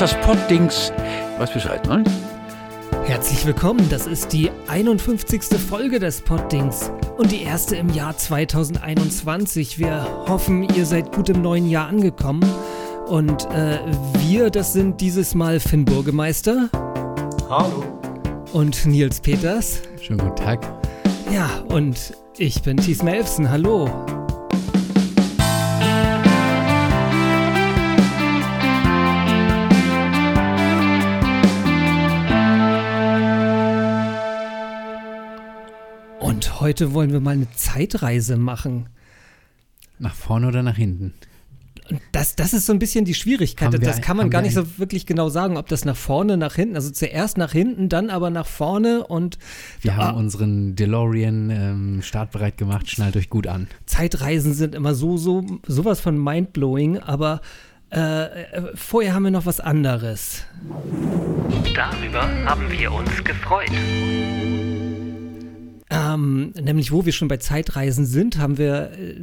[0.00, 0.92] dass das Poddings.
[1.38, 2.02] Was Bescheid, ne?
[3.04, 5.42] Herzlich willkommen, das ist die 51.
[5.58, 9.78] Folge des Poddings und die erste im Jahr 2021.
[9.78, 12.42] Wir hoffen, ihr seid gut im neuen Jahr angekommen.
[13.06, 13.78] Und äh,
[14.18, 16.70] wir, das sind dieses Mal Finn Burgemeister.
[17.48, 17.84] Hallo.
[18.52, 19.82] Und Nils Peters.
[20.00, 20.66] Schönen guten Tag.
[21.32, 23.48] Ja, und ich bin Thies Melfsen.
[23.48, 24.23] Hallo.
[36.64, 38.88] Heute wollen wir mal eine Zeitreise machen.
[39.98, 41.12] Nach vorne oder nach hinten?
[42.12, 43.74] Das, das ist so ein bisschen die Schwierigkeit.
[43.74, 46.54] Haben das kann man gar nicht so wirklich genau sagen, ob das nach vorne, nach
[46.54, 49.38] hinten, also zuerst nach hinten, dann aber nach vorne und
[49.82, 49.96] Wir Ah.
[49.96, 53.68] haben unseren DeLorean ähm, startbereit gemacht, schnallt euch gut an.
[53.84, 57.42] Zeitreisen sind immer so, so, sowas von mindblowing, aber
[57.90, 58.26] äh,
[58.74, 60.42] vorher haben wir noch was anderes.
[61.74, 63.70] Darüber haben wir uns gefreut.
[65.94, 69.14] Ähm, nämlich, wo wir schon bei Zeitreisen sind, haben wir, äh,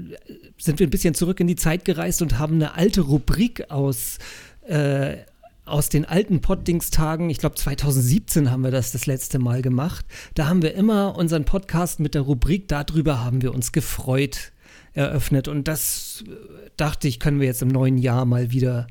[0.58, 4.20] sind wir ein bisschen zurück in die Zeit gereist und haben eine alte Rubrik aus,
[4.68, 5.18] äh,
[5.66, 7.30] aus den alten Poddingstagen.
[7.30, 10.06] Ich glaube, 2017 haben wir das das letzte Mal gemacht.
[10.36, 14.52] Da haben wir immer unseren Podcast mit der Rubrik Darüber haben wir uns gefreut
[14.94, 15.48] eröffnet.
[15.48, 16.32] Und das äh,
[16.78, 18.88] dachte ich, können wir jetzt im neuen Jahr mal wieder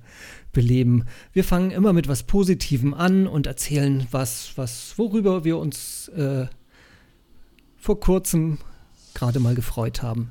[0.53, 1.05] beleben.
[1.33, 6.47] Wir fangen immer mit was Positivem an und erzählen was, was, worüber wir uns äh,
[7.81, 8.59] vor kurzem
[9.15, 10.31] gerade mal gefreut haben.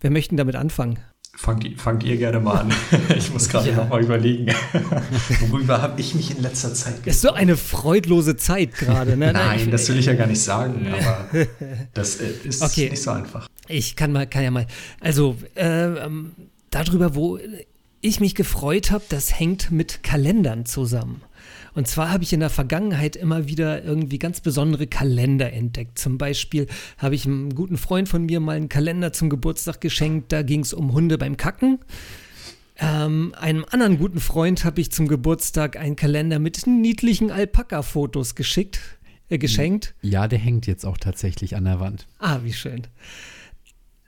[0.00, 0.98] Wer möchten damit anfangen?
[1.36, 2.72] Fangt, ihr- fangt ihr gerne mal an.
[3.16, 3.76] Ich muss gerade Ja.
[3.76, 4.46] noch mal überlegen.
[5.50, 9.32] Worüber habe ich mich in letzter Zeit Ist so eine freudlose Zeit gerade, ne?
[9.34, 11.28] Nein, das will ich ja gar nicht sagen, aber
[11.94, 12.90] das äh, ist Okay.
[12.90, 13.48] nicht so einfach.
[13.68, 14.66] ich kann mal, kann ja mal.
[15.00, 16.32] Also, äh, ähm,
[16.70, 17.38] darüber, wo
[18.00, 21.22] ich mich gefreut habe, das hängt mit Kalendern zusammen.
[21.80, 25.98] Und zwar habe ich in der Vergangenheit immer wieder irgendwie ganz besondere Kalender entdeckt.
[25.98, 26.66] Zum Beispiel
[26.98, 30.30] habe ich einem guten Freund von mir mal einen Kalender zum Geburtstag geschenkt.
[30.30, 31.78] Da ging es um Hunde beim Kacken.
[32.76, 38.80] Ähm, einem anderen guten Freund habe ich zum Geburtstag einen Kalender mit niedlichen Alpaka-Fotos geschickt,
[39.30, 39.94] äh, geschenkt.
[40.02, 42.06] Ja, der hängt jetzt auch tatsächlich an der Wand.
[42.18, 42.82] Ah, wie schön.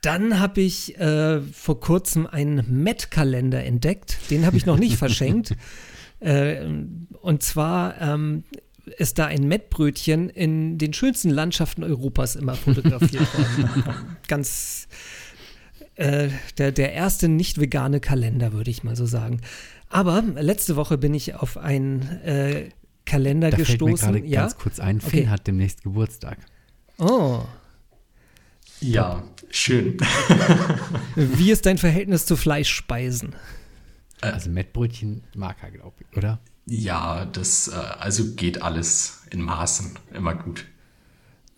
[0.03, 4.19] Dann habe ich äh, vor kurzem einen Met-Kalender entdeckt.
[4.29, 5.57] Den habe ich noch nicht verschenkt.
[6.23, 6.65] Äh,
[7.21, 8.45] und zwar ähm,
[8.99, 14.17] ist da ein Mettbrötchen in den schönsten Landschaften Europas immer fotografiert worden.
[14.29, 14.89] Ganz
[15.97, 16.29] äh,
[16.59, 19.41] der, der erste nicht vegane Kalender, würde ich mal so sagen.
[19.89, 22.71] Aber letzte Woche bin ich auf einen äh,
[23.05, 24.13] Kalender Da fällt mir gestoßen.
[24.15, 24.41] gerade ja?
[24.43, 25.29] ganz kurz ein, Finn Okay.
[25.29, 26.39] hat demnächst Geburtstag.
[26.99, 27.41] Oh.
[28.81, 29.97] Ja, schön.
[31.15, 33.35] Wie ist dein Verhältnis zu Fleischspeisen?
[34.23, 36.39] Also Mettbrötchen mag er, glaube ich, oder?
[36.67, 40.67] Ja, das äh, also geht alles in Maßen immer gut.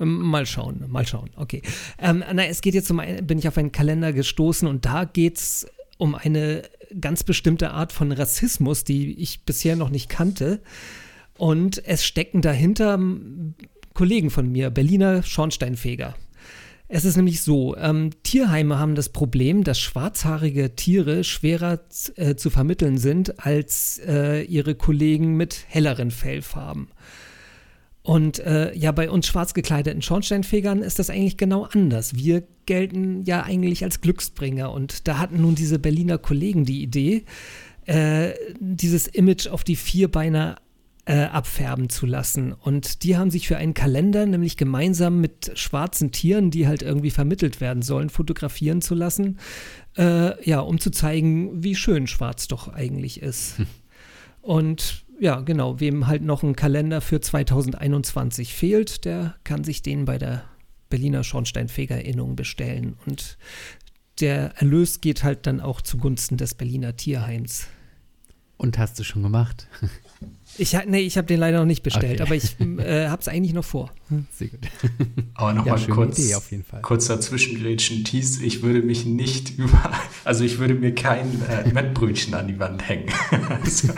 [0.01, 1.31] Ähm, Mal schauen, mal schauen.
[1.37, 1.63] Okay.
[1.99, 5.05] Ähm, na, es geht jetzt um, ein, bin ich auf einen Kalender gestoßen und da
[5.05, 5.67] geht es
[5.99, 6.63] um eine
[7.01, 10.61] ganz bestimmte Art von Rassismus, die ich bisher noch nicht kannte.
[11.37, 13.55] Und es stecken dahinter m,
[13.93, 16.15] Kollegen von mir, Berliner Schornsteinfeger.
[16.97, 21.81] Es ist nämlich so, ähm, Tierheime haben das Problem, dass schwarzhaarige Tiere schwerer
[22.15, 26.87] äh, zu vermitteln sind als äh, ihre Kollegen mit helleren Fellfarben.
[28.03, 32.15] Und äh, ja, bei uns schwarz gekleideten Schornsteinfegern ist das eigentlich genau anders.
[32.15, 34.71] Wir gelten ja eigentlich als Glücksbringer.
[34.71, 37.25] Und da hatten nun diese Berliner Kollegen die Idee,
[37.87, 40.61] äh, dieses Image auf die Vierbeiner
[41.07, 42.53] äh, abfärben zu lassen.
[42.53, 47.11] Und die haben sich für einen Kalender, nämlich gemeinsam mit schwarzen Tieren, die halt irgendwie
[47.11, 49.39] vermittelt werden sollen, fotografieren zu lassen.
[49.97, 53.57] Äh, ja, um zu zeigen, wie schön schwarz doch eigentlich ist.
[54.41, 60.05] Und ja, genau, wem halt noch ein Kalender für 2021 fehlt, der kann sich den
[60.05, 60.45] bei der
[60.89, 62.97] Berliner Schornsteinfeger-Innung bestellen.
[63.07, 63.39] Und
[64.21, 67.69] der Erlös geht halt dann auch zugunsten des Berliner Tierheims.
[68.57, 69.69] Und hast du schon gemacht?
[70.57, 72.23] Ich, ha- nee, ich habe den leider noch nicht bestellt, Okay.
[72.23, 73.91] aber ich äh, habe es eigentlich noch vor.
[74.37, 74.61] Sehr gut.
[75.35, 76.81] Aber noch Ja, kurz, Idee auf jeden Fall.
[76.83, 78.05] kurz dazwischen grätschen.
[78.05, 79.91] Thies, ich würde mich nicht über,
[80.25, 83.09] also ich würde mir kein äh, Mettbrötchen an die Wand hängen.
[83.59, 83.93] also,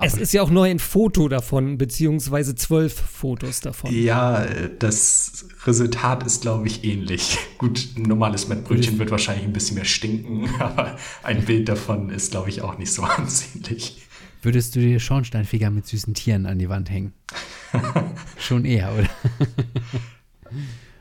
[0.00, 3.90] Es ist ja auch nur ein Foto davon, beziehungsweise zwölf Fotos davon.
[3.94, 4.44] Ja,
[4.78, 7.38] das Resultat ist, glaube ich, ähnlich.
[7.56, 12.32] Gut, ein normales Mettbrötchen wird wahrscheinlich ein bisschen mehr stinken, aber ein Bild davon ist,
[12.32, 14.02] glaube ich, auch nicht so ansehnlich.
[14.46, 17.12] Würdest du dir Schornsteinfeger mit süßen Tieren an die Wand hängen?
[18.38, 19.08] Schon eher, oder?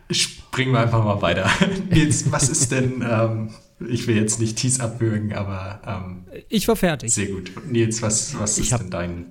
[0.09, 1.47] Springen wir einfach mal weiter.
[1.92, 3.51] Nils, was ist denn, ähm,
[3.88, 7.13] ich will jetzt nicht Tees abwürgen, aber ähm, ich war fertig.
[7.13, 7.51] Sehr gut.
[7.69, 9.25] Nils, was, was ist hab, denn dein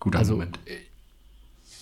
[0.00, 0.58] guter also, Moment?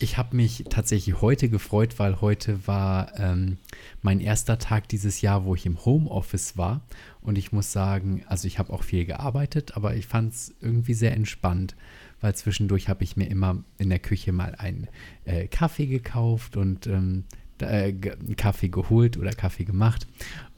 [0.03, 3.59] Ich habe mich tatsächlich heute gefreut, weil heute war ähm,
[4.01, 6.81] mein erster Tag dieses Jahr, wo ich im Homeoffice war.
[7.21, 10.95] Und ich muss sagen, also ich habe auch viel gearbeitet, aber ich fand es irgendwie
[10.95, 11.77] sehr entspannt,
[12.23, 14.89] weil zwischendurch habe ich mir immer in der Küche mal einen
[15.27, 17.25] äh, Kaffee gekauft und ähm,
[17.59, 17.93] äh,
[18.39, 20.07] Kaffee geholt oder Kaffee gemacht.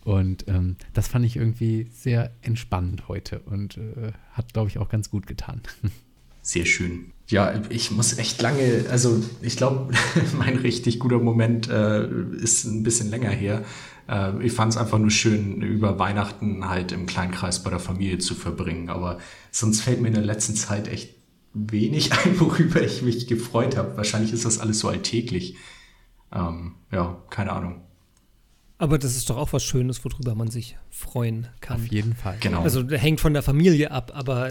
[0.04, 4.88] Und ähm, das fand ich irgendwie sehr entspannend heute und äh, hat, glaube ich, auch
[4.88, 5.62] ganz gut getan.
[6.42, 7.12] Sehr schön.
[7.32, 9.94] Ja, ich muss echt lange, also ich glaube,
[10.38, 12.06] mein richtig guter Moment äh,
[12.36, 13.64] ist ein bisschen länger her.
[14.06, 18.18] Äh, ich fand es einfach nur schön, über Weihnachten halt im Kleinkreis bei der Familie
[18.18, 18.90] zu verbringen.
[18.90, 19.18] Aber
[19.50, 21.14] sonst fällt mir in der letzten Zeit echt
[21.54, 23.96] wenig ein, worüber ich mich gefreut habe.
[23.96, 25.56] Wahrscheinlich ist das alles so alltäglich.
[26.34, 27.80] Ähm, ja, keine Ahnung.
[28.82, 31.76] Aber das ist doch auch was Schönes, worüber man sich freuen kann.
[31.76, 32.36] Auf jeden Fall.
[32.40, 32.62] Genau.
[32.62, 34.50] Also hängt von der Familie ab, aber.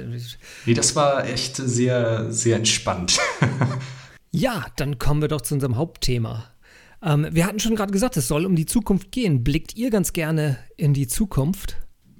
[0.66, 3.20] Nee, das war echt sehr, sehr entspannt.
[4.32, 6.46] ja, dann kommen wir doch zu unserem Hauptthema.
[7.04, 9.44] Ähm, wir hatten schon gerade gesagt, es soll um die Zukunft gehen.
[9.44, 11.76] Blickt ihr ganz gerne in die Zukunft?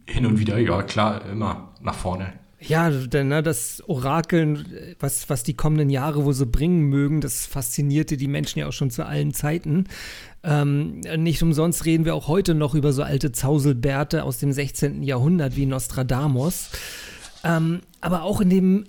[0.06, 2.34] Hin und wieder, ja, klar, immer nach vorne.
[2.64, 4.68] Ja, denn ne, das Orakeln,
[5.00, 8.74] was, was die kommenden Jahre wohl so bringen mögen, das faszinierte die Menschen ja auch
[8.74, 9.86] schon zu allen Zeiten.
[10.44, 15.02] Ähm, nicht umsonst reden wir auch heute noch über so alte Zauselbärte aus dem 16.
[15.02, 16.70] Jahrhundert wie Nostradamus.
[17.44, 18.88] Ähm, aber auch in dem äh,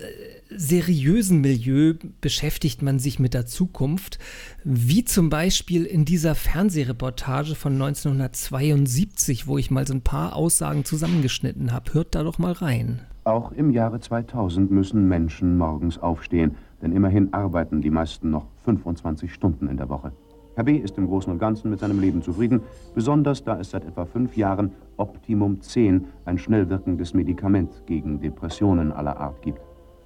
[0.54, 4.18] seriösen Milieu beschäftigt man sich mit der Zukunft,
[4.64, 10.84] wie zum Beispiel in dieser Fernsehreportage von 1972, wo ich mal so ein paar Aussagen
[10.84, 11.94] zusammengeschnitten habe.
[11.94, 13.00] Hört da doch mal rein.
[13.24, 19.32] Auch im Jahre 2000 müssen Menschen morgens aufstehen, denn immerhin arbeiten die meisten noch 25
[19.32, 20.10] Stunden in der Woche.
[20.56, 20.76] Herr B.
[20.76, 22.62] ist im Großen und Ganzen mit seinem Leben zufrieden,
[22.96, 28.90] besonders da es seit etwa fünf Jahren Optimum 10, ein schnell wirkendes Medikament gegen Depressionen
[28.90, 29.60] aller Art gibt.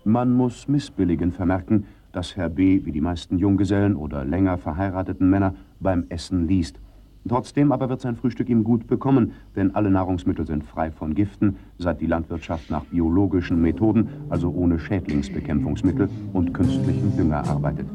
[0.05, 2.85] Man muss missbilligend vermerken, dass Herr B.
[2.85, 6.81] wie die meisten Junggesellen oder länger verheirateten Männer beim Essen liest.
[7.29, 11.57] Trotzdem aber wird sein Frühstück ihm gut bekommen, denn alle Nahrungsmittel sind frei von Giften,
[11.79, 17.87] seit die Landwirtschaft nach biologischen Methoden, also ohne Schädlingsbekämpfungsmittel und künstlichen Dünger arbeitet.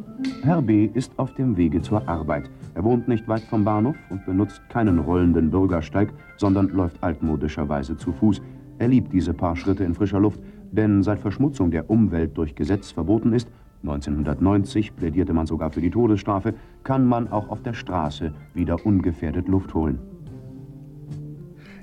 [0.44, 0.90] Herr B.
[0.94, 2.50] ist auf dem Wege zur Arbeit.
[2.76, 8.12] Er wohnt nicht weit vom Bahnhof und benutzt keinen rollenden Bürgersteig, sondern läuft altmodischerweise zu
[8.12, 8.42] Fuß.
[8.80, 10.40] Er liebt diese paar Schritte in frischer Luft,
[10.72, 13.48] denn seit Verschmutzung der Umwelt durch Gesetz verboten ist,
[13.84, 19.48] 1990 plädierte man sogar für die Todesstrafe, kann man auch auf der Straße wieder ungefährdet
[19.48, 20.00] Luft holen.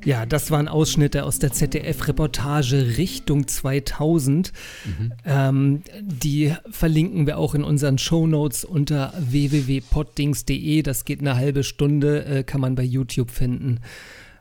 [0.04, 4.52] Ja, das waren Ausschnitte aus der ZDF-Reportage Richtung 2000.
[4.84, 5.12] Mhm.
[5.24, 10.82] Ähm, die verlinken wir auch in unseren Shownotes unter www.poddings.de.
[10.82, 13.80] Das geht eine halbe Stunde, äh, kann man bei YouTube finden.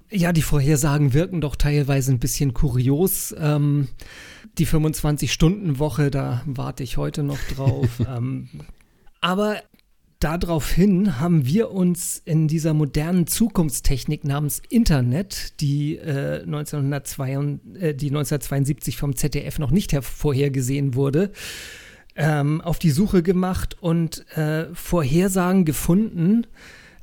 [0.09, 3.35] Ja, die Vorhersagen wirken doch teilweise ein bisschen kurios.
[3.37, 3.89] Ähm,
[4.57, 7.89] die 25-Stunden-Woche, da warte ich heute noch drauf.
[8.07, 8.47] ähm,
[9.19, 9.61] aber
[10.19, 18.07] daraufhin haben wir uns in dieser modernen Zukunftstechnik namens Internet, die, äh, 1972, äh, die
[18.07, 21.31] 1972 vom ZDF noch nicht vorhergesehen wurde,
[22.15, 26.47] ähm, auf die Suche gemacht und äh, Vorhersagen gefunden,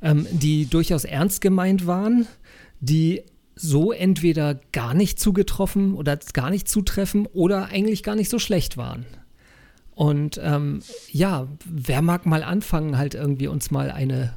[0.01, 2.27] ähm, die durchaus ernst gemeint waren,
[2.79, 3.23] die
[3.55, 8.77] so entweder gar nicht zugetroffen oder gar nicht zutreffen oder eigentlich gar nicht so schlecht
[8.77, 9.05] waren.
[9.95, 14.33] Und ähm, ja, wer mag mal anfangen, halt irgendwie uns mal eine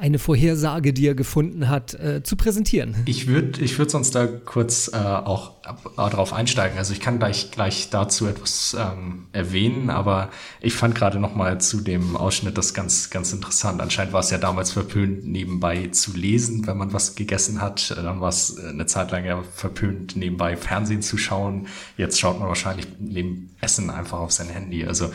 [0.00, 2.96] eine Vorhersage, die er gefunden hat, äh, zu präsentieren.
[3.04, 6.78] Ich würde ich würd sonst da kurz äh, auch äh, darauf einsteigen.
[6.78, 10.30] Also ich kann gleich, gleich dazu etwas ähm, erwähnen, aber
[10.62, 13.82] ich fand gerade noch mal zu dem Ausschnitt das ganz, ganz interessant.
[13.82, 17.90] Anscheinend war es ja damals verpönt, nebenbei zu lesen, wenn man was gegessen hat.
[17.90, 21.66] Dann war es eine Zeit lang ja verpönt, nebenbei Fernsehen zu schauen.
[21.98, 24.86] Jetzt schaut man wahrscheinlich neben Essen einfach auf sein Handy.
[24.86, 25.10] Also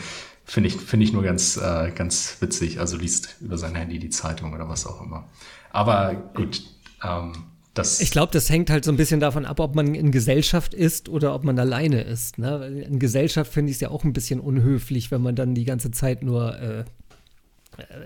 [0.48, 2.78] Finde ich, finde ich nur ganz, äh, ganz witzig.
[2.78, 5.24] Also liest über sein Handy die Zeitung oder was auch immer.
[5.70, 6.62] Aber gut,
[7.02, 7.32] ähm,
[7.74, 8.00] das.
[8.00, 11.08] Ich glaube, das hängt halt so ein bisschen davon ab, ob man in Gesellschaft ist
[11.08, 12.38] oder ob man alleine ist.
[12.38, 12.84] Ne?
[12.88, 15.90] In Gesellschaft finde ich es ja auch ein bisschen unhöflich, wenn man dann die ganze
[15.90, 16.84] Zeit nur äh,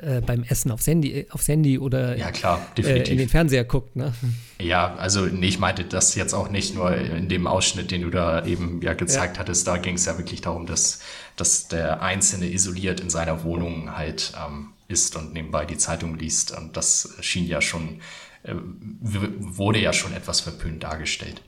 [0.03, 3.95] äh, beim Essen aufs Handy, aufs Handy oder ja, klar, äh, in den Fernseher guckt.
[3.95, 4.13] Ne?
[4.59, 8.11] Ja, also nee, ich meinte das jetzt auch nicht nur in dem Ausschnitt, den du
[8.11, 9.41] da eben ja gezeigt ja.
[9.41, 9.67] hattest.
[9.67, 11.01] Da ging es ja wirklich darum, dass,
[11.37, 16.57] dass der Einzelne isoliert in seiner Wohnung halt ähm, ist und nebenbei die Zeitung liest.
[16.57, 18.01] Und das schien ja schon,
[18.43, 18.55] äh,
[19.01, 21.43] wurde ja schon etwas verpönt dargestellt.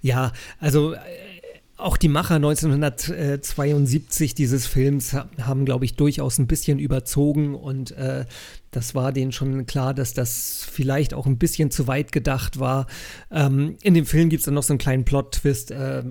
[0.00, 0.98] Ja, also äh,
[1.76, 8.24] auch die Macher 1972 dieses Films haben, glaube ich, durchaus ein bisschen überzogen und äh,
[8.70, 12.86] das war denen schon klar, dass das vielleicht auch ein bisschen zu weit gedacht war.
[13.30, 15.70] Ähm, in dem Film gibt es dann noch so einen kleinen Plot-Twist.
[15.70, 16.02] Äh,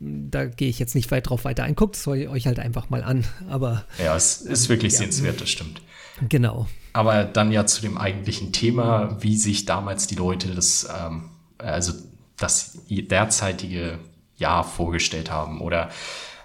[0.00, 1.76] da gehe ich jetzt nicht weit drauf weiter ein.
[1.76, 3.24] Guckt es euch halt einfach mal an.
[3.48, 5.00] Aber ja, es ist wirklich ja.
[5.00, 5.82] sehenswert, das stimmt.
[6.28, 6.66] Genau.
[6.92, 11.92] Aber dann ja zu dem eigentlichen Thema, wie sich damals die Leute das, ähm, also
[12.36, 13.98] das derzeitige
[14.40, 15.60] Jahr vorgestellt haben.
[15.60, 15.90] Oder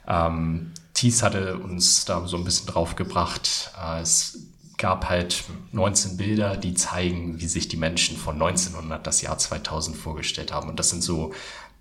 [0.07, 3.71] ähm, Thies hatte uns da so ein bisschen drauf gebracht.
[3.81, 4.39] Äh, es
[4.77, 9.95] gab halt 19 Bilder, die zeigen, wie sich die Menschen von 1900 das Jahr 2000
[9.95, 10.69] vorgestellt haben.
[10.69, 11.33] Und das sind so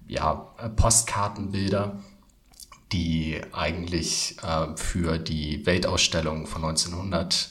[0.07, 0.35] ja,
[0.77, 1.99] Postkartenbilder,
[2.93, 7.51] die eigentlich äh, für die Weltausstellung von 1900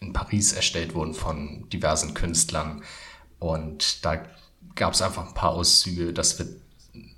[0.00, 2.82] in Paris erstellt wurden von diversen Künstlern.
[3.38, 4.24] Und da
[4.74, 6.12] gab es einfach ein paar Auszüge.
[6.12, 6.60] Das wird,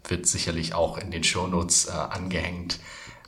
[0.04, 2.78] wird sicherlich auch in den Shownotes äh, angehängt.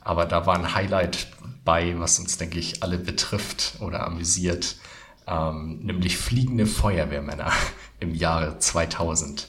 [0.01, 1.27] Aber da war ein Highlight
[1.63, 4.77] bei, was uns, denke ich, alle betrifft oder amüsiert,
[5.27, 7.51] ähm, nämlich fliegende Feuerwehrmänner
[7.99, 9.47] im Jahre 2000.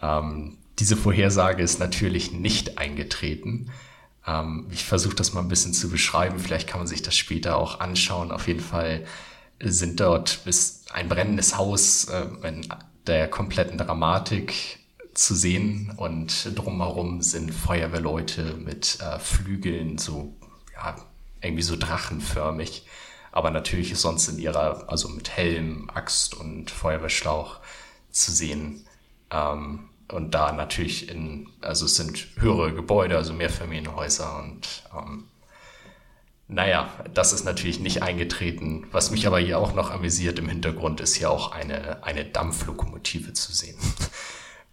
[0.00, 3.70] Ähm, diese Vorhersage ist natürlich nicht eingetreten.
[4.26, 6.38] Ähm, ich versuche das mal ein bisschen zu beschreiben.
[6.38, 8.32] Vielleicht kann man sich das später auch anschauen.
[8.32, 9.06] Auf jeden Fall
[9.62, 12.66] sind dort bis ein brennendes Haus äh, in
[13.06, 14.80] der kompletten Dramatik
[15.16, 20.34] zu sehen und drumherum sind Feuerwehrleute mit äh, Flügeln, so
[20.74, 20.96] ja,
[21.40, 22.86] irgendwie so drachenförmig,
[23.32, 27.60] aber natürlich sonst in ihrer, also mit Helm, Axt und Feuerwehrschlauch
[28.10, 28.84] zu sehen.
[29.30, 35.24] Ähm, und da natürlich in, also es sind höhere Gebäude, also Mehrfamilienhäuser und ähm,
[36.48, 38.86] naja, das ist natürlich nicht eingetreten.
[38.92, 43.32] Was mich aber hier auch noch amüsiert im Hintergrund ist hier auch eine, eine Dampflokomotive
[43.32, 43.78] zu sehen.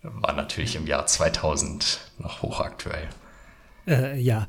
[0.03, 3.07] War natürlich im Jahr 2000 noch hochaktuell.
[3.88, 4.48] Äh, ja.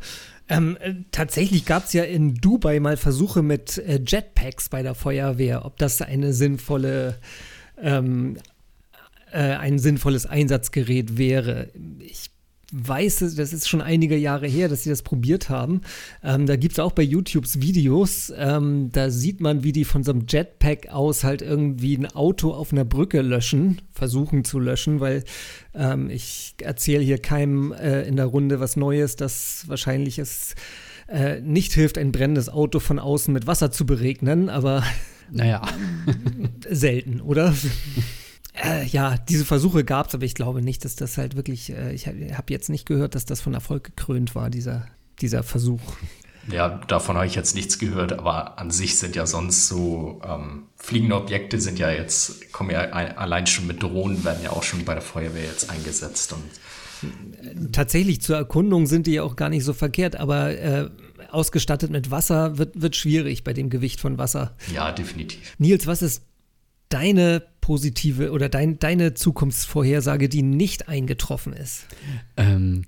[0.48, 4.94] Ähm, äh, tatsächlich gab es ja in Dubai mal Versuche mit äh, Jetpacks bei der
[4.94, 7.18] Feuerwehr, ob das eine sinnvolle
[7.80, 8.36] ähm,
[9.32, 11.70] äh, ein sinnvolles Einsatzgerät wäre.
[11.98, 12.30] Ich
[12.74, 15.82] weiß, das ist schon einige Jahre her, dass sie das probiert haben.
[16.22, 20.02] Ähm, da gibt es auch bei YouTubes Videos, ähm, da sieht man, wie die von
[20.02, 24.98] so einem Jetpack aus halt irgendwie ein Auto auf einer Brücke löschen, versuchen zu löschen,
[24.98, 25.24] weil
[25.74, 30.56] ähm, ich erzähle hier keinem äh, in der Runde was Neues, das wahrscheinlich es
[31.08, 34.82] äh, nicht hilft, ein brennendes Auto von außen mit Wasser zu beregnen, aber
[35.30, 35.62] naja.
[36.68, 37.54] selten, oder?
[38.54, 41.92] Äh, ja, diese Versuche gab es, aber ich glaube nicht, dass das halt wirklich, äh,
[41.92, 44.86] ich habe jetzt nicht gehört, dass das von Erfolg gekrönt war, dieser,
[45.20, 45.80] dieser Versuch.
[46.50, 50.64] Ja, davon habe ich jetzt nichts gehört, aber an sich sind ja sonst so ähm,
[50.76, 54.62] fliegende Objekte sind ja jetzt, kommen ja ein, allein schon mit Drohnen, werden ja auch
[54.62, 56.32] schon bei der Feuerwehr jetzt eingesetzt.
[56.32, 60.90] Und Tatsächlich zur Erkundung sind die ja auch gar nicht so verkehrt, aber äh,
[61.30, 64.54] ausgestattet mit Wasser wird, wird schwierig bei dem Gewicht von Wasser.
[64.72, 65.54] Ja, definitiv.
[65.58, 66.22] Nils, was ist
[66.88, 71.86] deine positive oder dein, deine Zukunftsvorhersage, die nicht eingetroffen ist?
[72.36, 72.84] Ähm,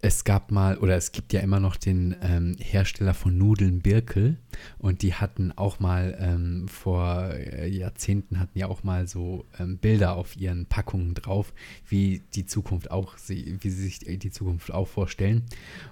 [0.00, 4.36] es gab mal, oder es gibt ja immer noch den ähm, Hersteller von Nudeln Birkel
[4.78, 9.78] und die hatten auch mal ähm, vor äh, Jahrzehnten hatten ja auch mal so ähm,
[9.78, 11.52] Bilder auf ihren Packungen drauf,
[11.88, 15.42] wie die Zukunft auch, wie sie sich die Zukunft auch vorstellen.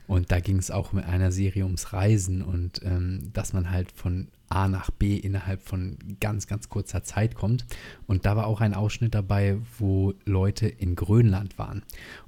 [0.07, 3.91] Und da ging es auch mit einer Serie ums Reisen und ähm, dass man halt
[3.91, 7.65] von A nach B innerhalb von ganz, ganz kurzer Zeit kommt.
[8.07, 11.83] Und da war auch ein Ausschnitt dabei, wo Leute in Grönland waren.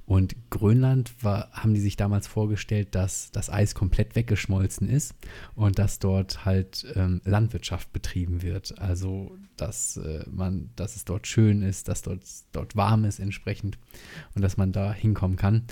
[0.07, 5.13] Und Grönland war, haben die sich damals vorgestellt, dass das Eis komplett weggeschmolzen ist
[5.55, 8.79] und dass dort halt ähm, Landwirtschaft betrieben wird.
[8.79, 13.77] Also dass äh, man, dass es dort schön ist, dass dort, dort warm ist entsprechend
[14.35, 15.65] und dass man da hinkommen kann.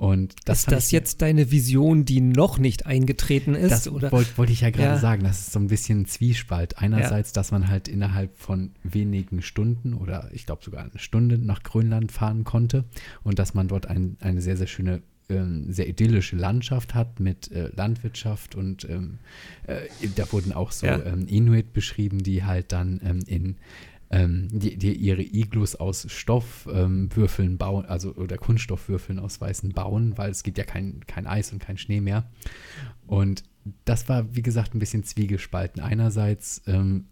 [0.00, 3.84] Und das ist das jetzt deine Vision, die noch nicht eingetreten ist?
[3.84, 4.98] Das wollte wollt ich ja gerade ja.
[4.98, 5.24] sagen.
[5.24, 6.78] Das ist so ein bisschen Zwiespalt.
[6.78, 7.34] Einerseits, ja.
[7.34, 12.12] dass man halt innerhalb von wenigen Stunden oder ich glaube sogar eine Stunde nach Grönland
[12.12, 12.86] fahren konnte
[13.24, 17.52] und dass man dort ein, eine sehr, sehr schöne, ähm, sehr idyllische Landschaft hat mit
[17.52, 19.18] äh, Landwirtschaft und ähm,
[19.66, 19.82] äh,
[20.16, 21.04] da wurden auch so ja.
[21.04, 23.56] ähm, Inuit beschrieben, die halt dann ähm, in
[24.10, 30.18] ähm, die, die, ihre Iglus aus Stoffwürfeln ähm, bauen, also oder Kunststoffwürfeln aus weißen bauen,
[30.18, 32.28] weil es gibt ja kein, kein Eis und kein Schnee mehr.
[33.06, 33.44] Und
[33.84, 35.82] das war, wie gesagt, ein bisschen zwiegespalten.
[35.82, 37.06] Einerseits ähm,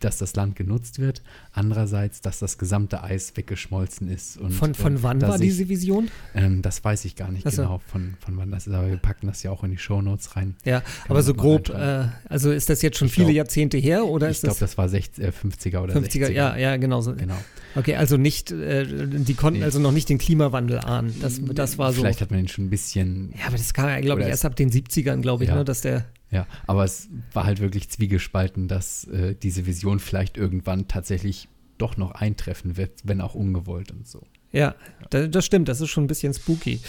[0.00, 1.22] dass das Land genutzt wird,
[1.52, 4.36] andererseits, dass das gesamte Eis weggeschmolzen ist.
[4.36, 6.08] Und, von, von äh, wann war sich- diese Vision?
[6.34, 7.62] Ähm, das weiß ich gar nicht Ach so.
[7.62, 10.36] genau, von, von wann das ist, aber wir packen das ja auch in die Shownotes
[10.36, 10.54] rein.
[10.64, 13.78] Ja, aber man so grob, äh, also ist das jetzt schon Ich viele glaub- Jahrzehnte
[13.78, 16.26] her oder ich glaube, das, das war 60, äh, 50er oder 50er?
[16.28, 16.30] 60er.
[16.30, 17.14] Ja, ja, genau so.
[17.14, 17.36] Genau.
[17.74, 19.64] Okay, also nicht, äh, die konnten Nee.
[19.64, 21.14] also noch nicht den Klimawandel ahnen.
[21.20, 22.02] Das, das war so.
[22.02, 24.44] Vielleicht hat man ihn schon ein bisschen Ja, aber das kam ja, glaube ich, erst
[24.44, 25.56] ab den 70ern, glaube ich, Ja.
[25.56, 26.04] ne, dass der.
[26.32, 31.98] Ja, aber es war halt wirklich zwiegespalten, dass äh, diese Vision vielleicht irgendwann tatsächlich doch
[31.98, 34.22] noch eintreffen wird, wenn auch ungewollt und so.
[34.50, 34.74] Ja,
[35.10, 36.80] da, das stimmt, das ist schon ein bisschen spooky.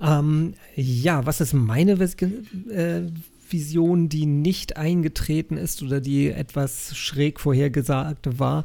[0.00, 3.02] Ähm, ja, was ist meine Vis äh,
[3.48, 8.64] Vision, die nicht eingetreten ist oder die etwas schräg vorhergesagt war?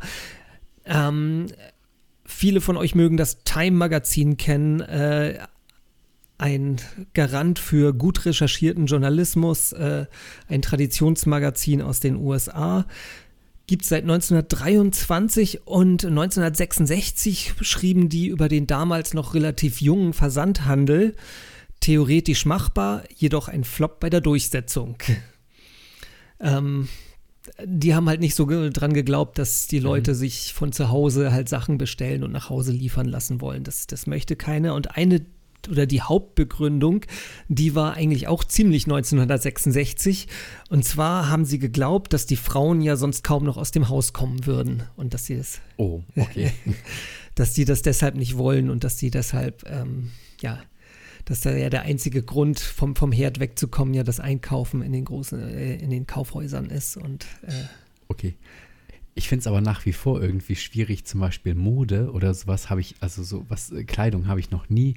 [0.85, 1.47] Ähm,
[2.25, 4.81] viele von euch mögen das Time-Magazin kennen.
[4.81, 5.39] Äh,
[6.37, 6.77] ein
[7.13, 10.05] Garant für gut recherchierten Journalismus, äh,
[10.47, 12.85] ein Traditionsmagazin aus den USA.
[13.67, 21.15] Gibt es seit 1923 und 1966 schrieben die über den damals noch relativ jungen Versandhandel.
[21.79, 24.97] Theoretisch machbar, jedoch ein Flop bei der Durchsetzung.
[26.39, 26.89] ähm,
[27.63, 31.47] die haben halt nicht so dran geglaubt, dass die Leute sich von zu Hause halt
[31.47, 33.63] Sachen bestellen und nach Hause liefern lassen wollen.
[33.63, 34.73] Das, das möchte keiner.
[34.73, 35.25] Und eine
[35.69, 37.05] oder die Hauptbegründung,
[37.47, 40.27] die war eigentlich auch ziemlich 1966.
[40.69, 44.13] Und zwar haben sie geglaubt, dass die Frauen ja sonst kaum noch aus dem Haus
[44.13, 46.51] kommen würden und dass sie das, Oh, okay.
[47.35, 50.59] dass die das deshalb nicht wollen und dass sie deshalb, ähm, ja,
[51.25, 55.05] dass da ja der einzige Grund, vom, vom Herd wegzukommen, ja das Einkaufen in den
[55.05, 56.97] großen, äh, in den Kaufhäusern ist.
[56.97, 57.51] Und äh,
[58.07, 58.35] okay.
[59.17, 62.81] Ich finde es aber nach wie vor irgendwie schwierig, zum Beispiel Mode oder sowas habe
[62.81, 64.95] ich, also so was, äh, Kleidung habe ich noch nie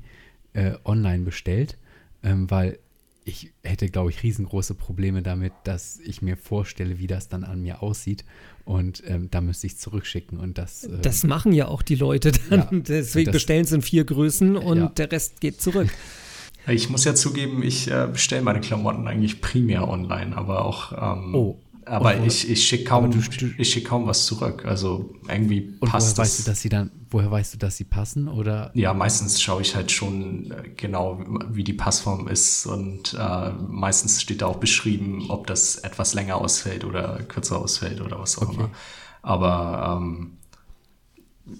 [0.54, 1.76] äh, online bestellt,
[2.22, 2.78] ähm, weil
[3.24, 7.60] ich hätte, glaube ich, riesengroße Probleme damit, dass ich mir vorstelle, wie das dann an
[7.60, 8.24] mir aussieht
[8.64, 11.96] und ähm, da müsste ich es zurückschicken und das, äh, das machen ja auch die
[11.96, 12.60] Leute dann.
[12.60, 14.88] Ja, Deswegen das- bestellen sie in vier Größen und Ja.
[14.88, 15.88] der Rest geht zurück.
[16.66, 20.92] Ich muss ja zugeben, ich äh, bestelle meine Klamotten eigentlich primär online, aber auch.
[21.16, 21.58] Ähm, Oh.
[21.88, 24.64] Aber Und ich, ich schicke kaum, aber du- du- ich schick kaum was zurück.
[24.64, 26.18] Also irgendwie und passt woher das.
[26.18, 29.62] weißt du, dass sie dann, woher weißt du, dass sie passen oder Ja, meistens schaue
[29.62, 34.58] ich halt schon äh, genau, wie die Passform ist und äh, meistens steht da auch
[34.58, 38.54] beschrieben, ob das etwas länger ausfällt oder kürzer ausfällt oder was auch Okay.
[38.54, 38.70] immer.
[39.22, 40.38] Aber ähm,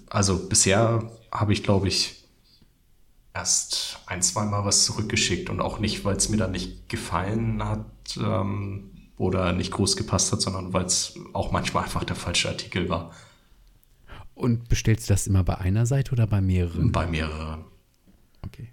[0.09, 2.23] also bisher habe ich, glaube ich,
[3.33, 7.63] erst ein, zwei Mal was zurückgeschickt und auch nicht, weil es mir dann nicht gefallen
[7.63, 7.85] hat
[8.17, 12.89] ähm, oder nicht groß gepasst hat, sondern weil es auch manchmal einfach der falsche Artikel
[12.89, 13.11] war.
[14.33, 16.91] und bestellst du das immer bei einer Seite oder bei mehreren?
[16.91, 17.65] Bei mehreren.
[18.41, 18.69] Okay.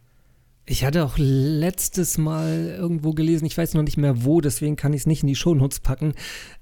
[0.64, 4.92] Ich hatte auch letztes Mal irgendwo gelesen, ich weiß noch nicht mehr wo, deswegen kann
[4.92, 6.14] ich es nicht in die Shownotes packen,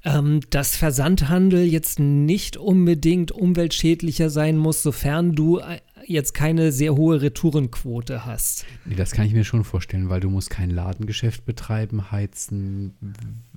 [0.04, 6.94] ähm, dass Versandhandel jetzt nicht unbedingt umweltschädlicher sein muss, sofern du äh, jetzt keine sehr
[6.96, 8.64] hohe Retourenquote hast.
[8.84, 12.94] Nee, das kann ich mir schon vorstellen, weil du musst kein Ladengeschäft betreiben, heizen.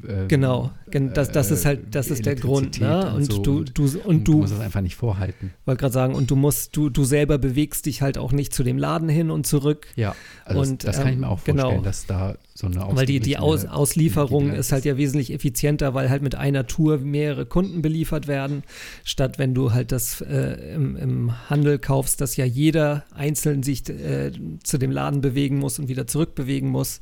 [0.07, 3.13] äh, Genau, gen- das, das ist halt, das ist der Grund, ne?
[3.13, 5.53] Und so du, du, und und du du, musst das einfach nicht vorhalten.
[5.65, 8.63] wollte gerade sagen, und du musst, du, du selber bewegst dich halt auch nicht zu
[8.63, 9.87] dem Laden hin und zurück.
[9.95, 11.61] Ja, also Und, das, das kann ich ähm, mir auch genau.
[11.63, 15.93] vorstellen, dass da so eine Weil die, die Aus, Auslieferung ist halt ja wesentlich effizienter,
[15.93, 18.63] weil halt mit einer Tour mehrere Kunden beliefert werden,
[19.03, 23.87] statt wenn du halt das äh, im, im Handel kaufst, dass ja jeder einzeln sich
[23.89, 24.31] äh,
[24.63, 27.01] zu dem Laden bewegen muss und wieder zurückbewegen muss.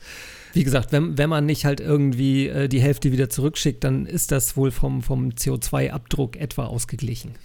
[0.54, 4.32] Wie gesagt, wenn, wenn man nicht halt irgendwie äh, die Hälfte wieder zurückschickt, dann ist
[4.32, 7.36] das wohl vom, vom CO2-Abdruck etwa ausgeglichen.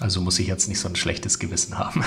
[0.00, 2.04] Also muss ich jetzt nicht so ein schlechtes Gewissen haben.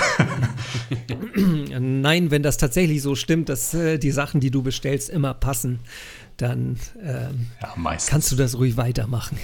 [2.00, 5.80] Nein, wenn das tatsächlich so stimmt, dass äh, die Sachen, die du bestellst, immer passen,
[6.38, 9.36] dann ähm, ja, kannst du das ruhig weitermachen.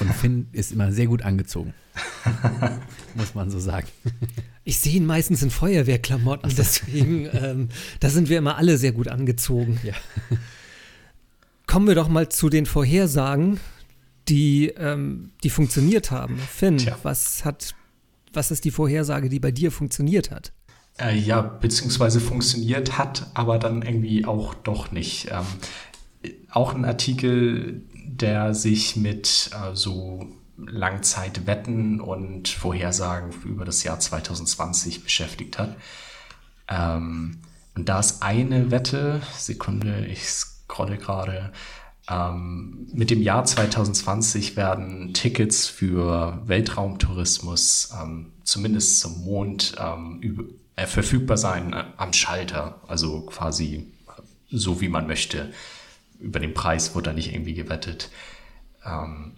[0.00, 1.74] Und Finn ist immer sehr gut angezogen.
[3.14, 3.86] Muss man so sagen.
[4.64, 7.68] Ich sehe ihn meistens in Feuerwehrklamotten, deswegen, ähm,
[8.00, 9.78] da sind wir immer alle sehr gut angezogen.
[9.82, 9.94] Ja.
[11.66, 13.60] Kommen wir doch mal zu den Vorhersagen,
[14.28, 16.38] die, ähm, die funktioniert haben.
[16.38, 16.98] Finn, Tja.
[17.02, 17.74] was hat,
[18.32, 20.52] was ist die Vorhersage, die bei dir funktioniert hat?
[20.98, 25.28] Äh, ja, beziehungsweise funktioniert hat, aber dann irgendwie auch doch nicht.
[25.30, 25.46] Ähm,
[26.50, 35.02] auch ein Artikel, der sich mit äh, so Langzeitwetten und Vorhersagen über das Jahr 2020
[35.02, 35.76] beschäftigt hat.
[36.68, 37.38] Ähm,
[37.74, 41.52] und da ist eine Wette, Sekunde, ich scrolle gerade,
[42.08, 50.86] ähm, mit dem Jahr 2020 werden Tickets für Weltraumtourismus ähm, zumindest zum Mond ähm, äh,
[50.86, 52.80] verfügbar sein äh, am Schalter.
[52.86, 53.90] Also quasi
[54.50, 55.52] so wie man möchte.
[56.24, 58.10] Über den Preis wurde da nicht irgendwie gewettet.
[58.84, 59.36] Ähm,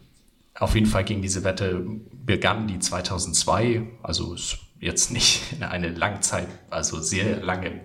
[0.54, 6.48] auf jeden Fall ging diese Wette, begann die 2002, also ist jetzt nicht eine Langzeit,
[6.70, 7.80] also sehr lange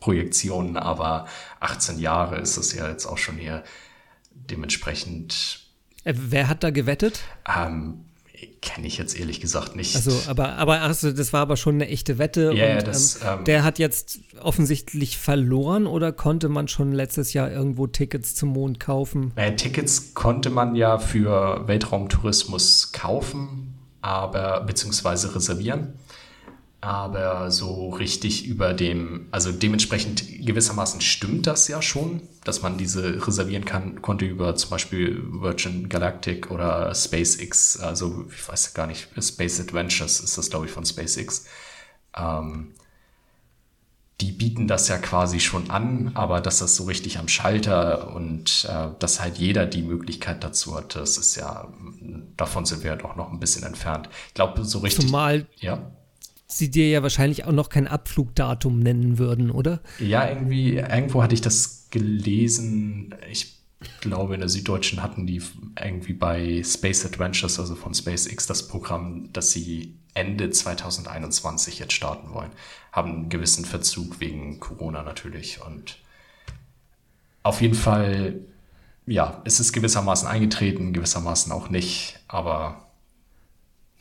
[0.00, 1.26] Projektion, aber
[1.60, 3.62] 18 Jahre ist es ja jetzt auch schon hier
[4.32, 5.60] dementsprechend.
[6.04, 7.20] Äh, wer hat da gewettet?
[7.48, 8.04] Ähm,
[8.60, 9.96] Kenne ich jetzt ehrlich gesagt nicht.
[9.96, 12.52] Also, aber, aber also, das war aber schon eine echte Wette.
[12.54, 17.32] Ja, und, das, ähm, ähm, der hat jetzt offensichtlich verloren oder konnte man schon letztes
[17.32, 19.32] Jahr irgendwo Tickets zum Mond kaufen?
[19.36, 25.94] Naja, Tickets konnte man ja für Weltraumtourismus kaufen, aber beziehungsweise reservieren.
[26.84, 33.24] Aber so richtig über dem, also dementsprechend gewissermaßen stimmt das ja schon, dass man diese
[33.24, 39.08] reservieren kann, konnte über zum Beispiel Virgin Galactic oder SpaceX, also ich weiß gar nicht,
[39.16, 41.46] Space Adventures ist das, glaube ich, von SpaceX.
[42.16, 42.72] Ähm,
[44.20, 48.68] die bieten das ja quasi schon an, aber dass das so richtig am Schalter und
[48.68, 51.72] äh, dass halt jeder die Möglichkeit dazu hat, das ist ja,
[52.36, 54.08] davon sind wir ja doch noch ein bisschen entfernt.
[54.26, 55.06] Ich glaube, so richtig.
[55.06, 55.92] Zumal ja
[56.58, 59.80] sie dir ja wahrscheinlich auch noch kein Abflugdatum nennen würden, oder?
[59.98, 63.14] Ja, irgendwie, irgendwo hatte ich das gelesen.
[63.30, 63.58] Ich
[64.00, 65.42] glaube, in der Süddeutschen hatten die
[65.80, 72.32] irgendwie bei Space Adventures, also von SpaceX, das Programm, dass sie Ende 2021 jetzt starten
[72.34, 72.50] wollen.
[72.92, 75.60] Haben einen gewissen Verzug wegen Corona natürlich.
[75.64, 75.98] Und
[77.42, 78.40] auf jeden Fall,
[79.06, 82.20] ja, es ist gewissermaßen eingetreten, gewissermaßen auch nicht.
[82.28, 82.86] Aber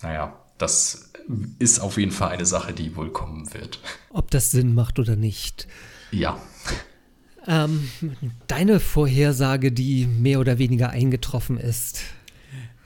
[0.02, 1.12] naja, das
[1.60, 3.80] ist auf jeden Fall eine Sache, die wohl kommen wird.
[4.10, 5.68] Ob das Sinn macht oder nicht.
[6.12, 6.42] Ja.
[7.48, 7.90] Ähm,
[8.48, 12.02] deine Vorhersage, die mehr oder weniger eingetroffen ist.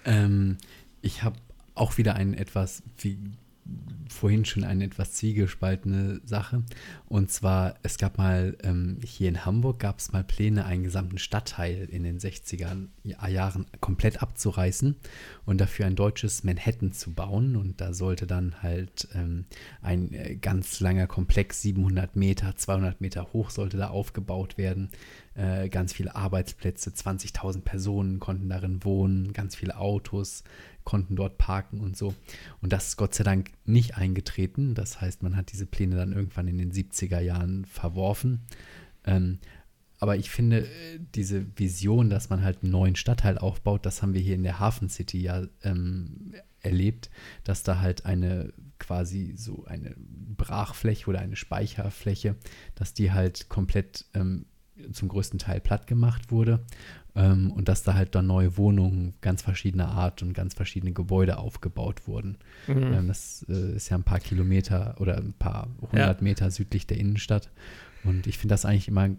[0.06, 0.58] Ähm,
[1.02, 1.38] ich habe
[1.74, 3.18] auch wieder einen etwas, wie
[4.08, 6.64] vorhin schon eine etwas zwiegespaltene Sache.
[7.08, 11.18] Und zwar, es gab mal, ähm, hier in Hamburg gab es mal Pläne, einen gesamten
[11.18, 12.88] Stadtteil in den 60er
[13.28, 14.96] Jahren komplett abzureißen
[15.46, 17.56] und dafür ein deutsches Manhattan zu bauen.
[17.56, 19.46] Und da sollte dann halt ähm,
[19.82, 24.90] ein äh, ganz langer Komplex, 700 Meter, 200 Meter hoch, sollte da aufgebaut werden.
[25.36, 30.46] Äh, ganz viele Arbeitsplätze, 20.000 Personen konnten darin wohnen, ganz viele Autos,
[30.86, 32.16] konnten dort parken und so.
[32.62, 34.76] Und das ist Gott sei Dank nicht eingetreten.
[34.76, 38.44] Das heißt, man hat diese Pläne dann irgendwann in den 70er Jahren verworfen.
[39.04, 39.40] Ähm,
[40.00, 44.14] aber ich finde, äh, diese Vision, dass man halt einen neuen Stadtteil aufbaut, das haben
[44.14, 47.10] wir hier in der Hafen City ja ähm, erlebt,
[47.44, 52.36] dass da halt eine quasi so eine Brachfläche oder eine Speicherfläche,
[52.76, 54.46] dass die halt komplett ähm,
[54.92, 56.66] zum größten Teil platt gemacht wurde
[57.16, 61.38] ähm, und dass da halt dann neue Wohnungen ganz verschiedener Art und ganz verschiedene Gebäude
[61.38, 62.38] aufgebaut wurden.
[62.68, 62.94] Mhm.
[62.94, 66.24] Ähm, das äh, ist ja ein paar Kilometer oder ein paar hundert ja.
[66.24, 67.50] Meter südlich der Innenstadt.
[68.04, 69.10] Und ich finde das eigentlich immer,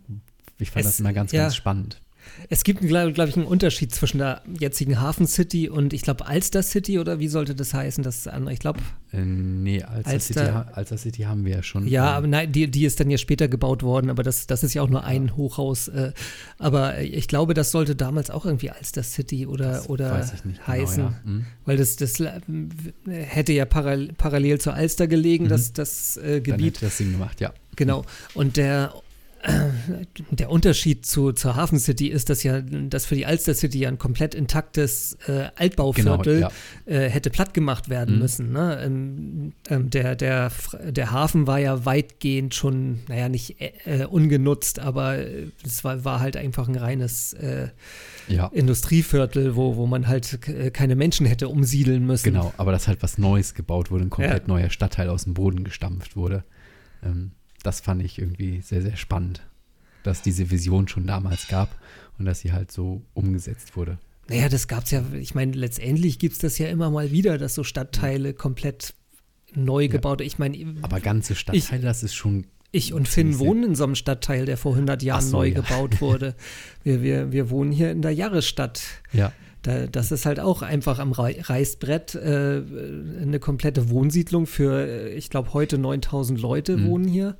[0.59, 1.43] ich fand es, das immer ganz, ja.
[1.43, 2.01] ganz spannend.
[2.49, 6.27] Es gibt, glaube glaub ich, einen Unterschied zwischen der jetzigen Hafen City und ich glaube
[6.27, 8.05] Alster City oder wie sollte das heißen?
[8.05, 8.81] Das andere, ich glaube.
[9.13, 11.87] Äh, nee, Alster, Alster, City, Alster City haben wir ja schon.
[11.89, 14.75] Ja, aber nein, die, die ist dann ja später gebaut worden, aber das, das ist
[14.75, 15.37] ja auch nur ein ja.
[15.37, 15.89] Hochhaus.
[15.89, 16.13] Äh,
[16.59, 20.97] aber ich glaube, das sollte damals auch irgendwie Alster City oder, oder genau, heißen.
[20.97, 21.21] Genau, ja.
[21.25, 21.47] mhm.
[21.65, 22.41] Weil das, das äh,
[23.07, 25.49] hätte ja parallel, parallel zur Alster gelegen, mhm.
[25.49, 26.49] das, das äh, Gebiet.
[26.49, 27.53] Dann hätte das Sinn gemacht, ja.
[27.77, 28.05] Genau.
[28.35, 28.93] Und der
[30.31, 33.89] der Unterschied zu, zur Hafen City ist, dass ja, dass für die Alster City ja
[33.89, 36.51] ein komplett intaktes äh, Altbauviertel genau,
[36.87, 36.93] ja.
[36.93, 38.21] äh, hätte platt gemacht werden mhm.
[38.21, 38.53] müssen.
[38.53, 38.81] Ne?
[38.83, 40.51] Ähm, ähm, der, der,
[40.89, 45.19] der Hafen war ja weitgehend schon, naja, nicht äh, ungenutzt, aber
[45.65, 47.69] es war, war halt einfach ein reines äh,
[48.29, 48.49] ja.
[48.49, 50.41] Industrieviertel, wo, wo man halt
[50.73, 52.33] keine Menschen hätte umsiedeln müssen.
[52.33, 54.49] Genau, aber dass halt was Neues gebaut wurde, ein komplett ja.
[54.49, 56.45] neuer Stadtteil aus dem Boden gestampft wurde.
[57.05, 57.33] Ähm,
[57.67, 59.43] das fand ich irgendwie sehr, sehr spannend,
[60.05, 61.77] dass diese Vision schon damals gab
[62.19, 63.99] und dass sie halt so umgesetzt wurde.
[64.29, 67.39] Naja, das gab es ja, ich meine, letztendlich gibt es das ja immer mal wieder,
[67.39, 68.95] dass so Stadtteile komplett
[69.55, 69.89] neu ja.
[69.89, 70.21] gebaut.
[70.21, 72.47] Ich meine, aber ganze Stadtteile, ich, das ist schon.
[72.73, 75.55] Ich und Finn wohnen in so einem Stadtteil, der vor 100 Jahren so, neu ja.
[75.55, 76.35] gebaut wurde.
[76.85, 78.83] wir, wir, wir wohnen hier in der Jahresstadt.
[79.13, 79.33] Ja.
[79.67, 82.63] Da, das ist halt auch einfach am Reißbrett äh,
[83.21, 86.87] eine komplette Wohnsiedlung für, äh, ich glaube, heute 9000 Leute mhm.
[86.87, 87.37] wohnen hier.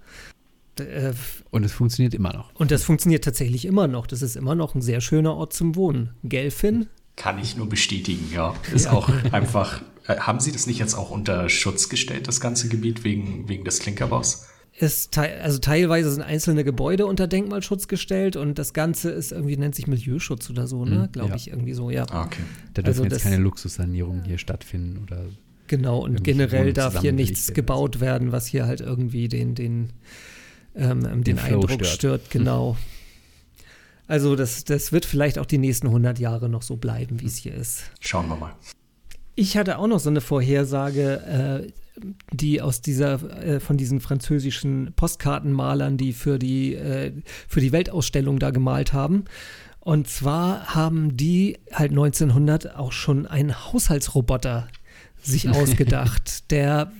[0.81, 1.13] Äh,
[1.51, 2.53] und es funktioniert immer noch.
[2.55, 4.09] Und das funktioniert tatsächlich immer noch.
[4.09, 6.15] Das ist immer noch ein sehr schöner Ort zum Wohnen.
[6.25, 6.89] Gelfin?
[7.15, 8.55] Kann ich nur bestätigen, ja.
[8.75, 8.93] Ist ja.
[8.93, 9.83] auch einfach.
[10.09, 13.65] Äh, haben Sie das nicht jetzt auch unter Schutz gestellt, das ganze Gebiet, wegen, wegen
[13.65, 14.49] des Klinkerbaus?
[14.79, 19.57] Ist te also teilweise sind einzelne Gebäude unter Denkmalschutz gestellt und das Ganze ist irgendwie,
[19.57, 21.07] nennt sich Milieuschutz oder so, ne?
[21.09, 21.37] Mhm, Glaube ja.
[21.37, 22.07] ich, irgendwie so, ja.
[22.11, 22.43] Ah, okay.
[22.75, 25.25] Da dürfen also jetzt keine Luxussanierungen hier stattfinden oder.
[25.69, 29.93] Genau, und generell darf hier nichts gebaut werden, was hier halt irgendwie den, den,
[30.77, 31.87] ähm, den, den Eindruck stört.
[31.87, 32.31] stört.
[32.31, 32.77] genau.
[34.07, 37.37] Also das, das wird vielleicht auch die nächsten 100 Jahre noch so bleiben, wie es
[37.37, 37.91] hier ist.
[37.99, 38.53] Schauen wir mal.
[39.35, 41.73] Ich hatte auch noch so eine Vorhersage, äh,
[42.33, 47.13] die aus dieser, äh, von diesen französischen Postkartenmalern, die für die, äh,
[47.49, 49.25] für die Weltausstellung da gemalt haben.
[49.81, 54.69] Und zwar haben die halt 1900 auch schon einen Haushaltsroboter
[55.23, 56.93] sich ausgedacht, der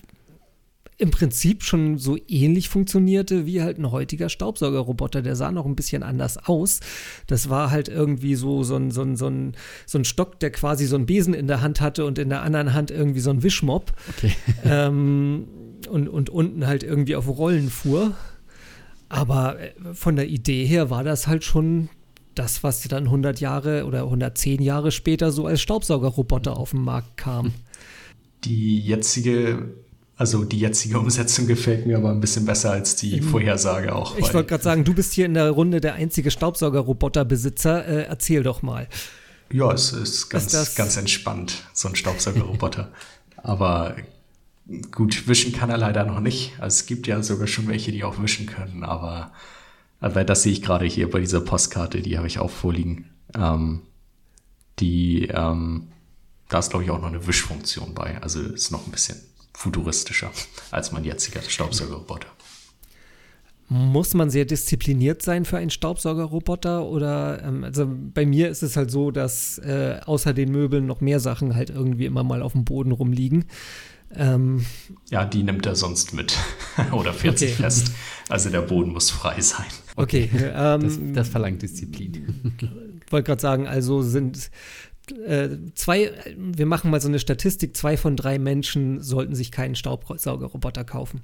[0.99, 5.21] im Prinzip schon so ähnlich funktionierte wie halt ein heutiger Staubsaugerroboter.
[5.21, 6.81] Der sah noch ein bisschen anders aus.
[7.27, 9.53] Das war halt irgendwie so, so, ein, so, ein, so, ein,
[9.85, 12.43] so ein Stock, der quasi so einen Besen in der Hand hatte und in der
[12.43, 13.93] anderen Hand irgendwie so ein Wischmopp.
[14.17, 14.33] Okay.
[14.65, 15.47] Ähm,
[15.89, 18.15] und, und unten halt irgendwie auf Rollen fuhr.
[19.09, 21.89] Aber äh, von der Idee her war das halt schon
[22.35, 27.17] das, was dann 100 Jahre oder 110 Jahre später so als Staubsaugerroboter auf den Markt
[27.17, 27.53] kam.
[28.45, 29.75] Die jetzige,
[30.17, 34.17] also die jetzige Umsetzung gefällt mir aber ein bisschen besser als die Vorhersage auch.
[34.17, 37.87] Ich wollte gerade sagen, du bist hier in der Runde der einzige Staubsaugerroboterbesitzer.
[37.87, 38.89] Äh, erzähl doch mal.
[39.53, 42.93] Ja, es ist ganz, das- ganz entspannt, so ein Staubsaugerroboter.
[43.43, 43.97] aber
[44.91, 46.55] gut, wischen kann er leider noch nicht.
[46.59, 49.33] Also es gibt ja sogar schon welche, die auch wischen können, aber,
[50.01, 53.11] aber das sehe ich gerade hier bei dieser Postkarte, die habe ich auch vorliegen.
[53.35, 53.83] Ähm,
[54.79, 55.89] die, ähm,
[56.49, 58.21] da ist glaube ich auch noch eine Wischfunktion bei.
[58.23, 59.17] Also ist noch ein bisschen
[59.57, 60.31] futuristischer
[60.71, 62.29] als mein jetziger Staubsaugerroboter.
[63.69, 66.85] Muss man sehr diszipliniert sein für einen Staubsaugerroboter?
[66.85, 71.01] Oder, ähm, also bei mir ist es halt so, dass äh, außer den Möbeln noch
[71.01, 73.47] mehr Sachen halt irgendwie immer mal auf dem Boden rumliegen.
[74.15, 74.65] Ähm,
[75.11, 76.37] Ja, die nimmt er sonst mit
[76.93, 77.63] oder fährt sich Okay.
[77.65, 77.91] fest.
[78.29, 79.67] Also der Boden muss frei sein.
[79.97, 82.55] okay, ähm, Das, das verlangt Disziplin.
[83.11, 84.51] wollte gerade sagen, also sind
[85.13, 89.75] äh, zwei, wir machen mal so eine Statistik, zwei von drei Menschen sollten sich keinen
[89.75, 91.23] Staubsaugerroboter kaufen.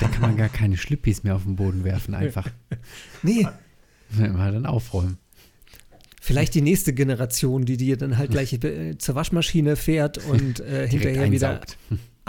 [0.00, 2.48] Da kann man gar keine Schlippis mehr auf den Boden werfen, einfach.
[3.22, 3.46] Nee,
[4.10, 5.18] Mal dann aufräumen.
[6.22, 10.88] vielleicht die nächste Generation, die dir dann halt gleich äh, zur Waschmaschine fährt und äh,
[10.88, 11.76] hinterher wieder einsaugt.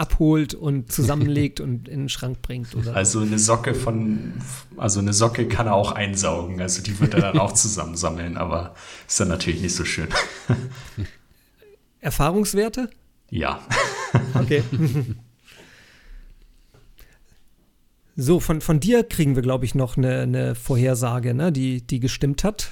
[0.00, 2.74] Abholt und zusammenlegt und in den Schrank bringt.
[2.74, 4.32] Oder Also eine Socke von,
[4.78, 6.60] also eine Socke kann er auch einsaugen.
[6.60, 8.74] Also die wird er dann auch zusammensammeln, aber
[9.06, 10.08] ist dann natürlich nicht so schön.
[12.00, 12.88] Erfahrungswerte?
[13.28, 13.60] Ja.
[14.34, 14.62] Okay.
[18.16, 22.00] So, von, von dir kriegen wir, glaube ich, noch eine, eine Vorhersage, ne, die, die
[22.00, 22.70] gestimmt hat.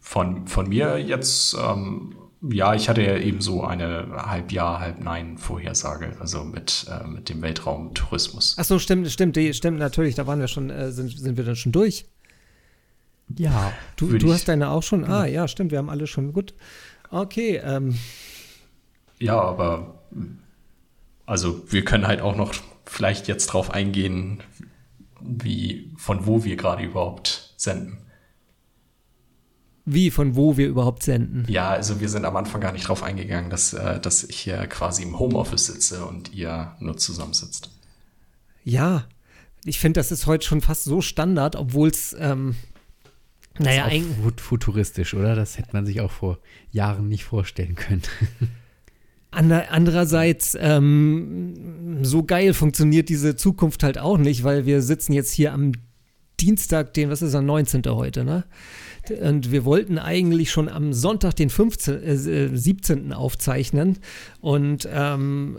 [0.00, 2.14] Von, von mir jetzt, ähm,
[2.50, 7.06] ja, ich hatte ja eben so eine halb Ja, halb Nein Vorhersage, also mit, äh,
[7.06, 8.56] mit dem Weltraumtourismus.
[8.58, 11.44] Ach so, stimmt, stimmt, die, stimmt natürlich, da waren wir schon, äh, sind, sind wir
[11.44, 12.06] dann schon durch.
[13.36, 13.72] Ja.
[13.96, 15.04] Du, Würde du hast deine auch schon?
[15.04, 16.32] Ah, ja, stimmt, wir haben alle schon.
[16.32, 16.54] Gut.
[17.10, 17.96] Okay, ähm,
[19.18, 20.00] Ja, aber
[21.26, 22.52] also wir können halt auch noch
[22.84, 24.42] vielleicht jetzt drauf eingehen,
[25.20, 28.03] wie, von wo wir gerade überhaupt senden.
[29.86, 31.44] Wie, von wo wir überhaupt senden.
[31.48, 34.66] Ja, also wir sind am Anfang gar nicht drauf eingegangen, dass, äh, dass ich hier
[34.66, 37.70] quasi im Homeoffice sitze und ihr nur zusammensitzt.
[38.64, 39.04] Ja,
[39.64, 42.54] ich finde, das ist heute schon fast so Standard, obwohl es, ähm,
[43.58, 44.16] naja, Ist auch eigentlich.
[44.24, 45.34] fut- futuristisch, oder?
[45.36, 46.38] Das hätte man sich auch vor
[46.72, 48.02] Jahren nicht vorstellen können.
[49.30, 55.32] Ander, andererseits, ähm, so geil funktioniert diese Zukunft halt auch nicht, weil wir sitzen jetzt
[55.32, 55.72] hier am
[56.40, 57.82] Dienstag, den, was ist der 19.
[57.86, 58.44] heute, ne?
[59.10, 63.12] Und wir wollten eigentlich schon am Sonntag, den 15, äh, 17.
[63.12, 63.98] aufzeichnen.
[64.40, 65.58] Und ähm,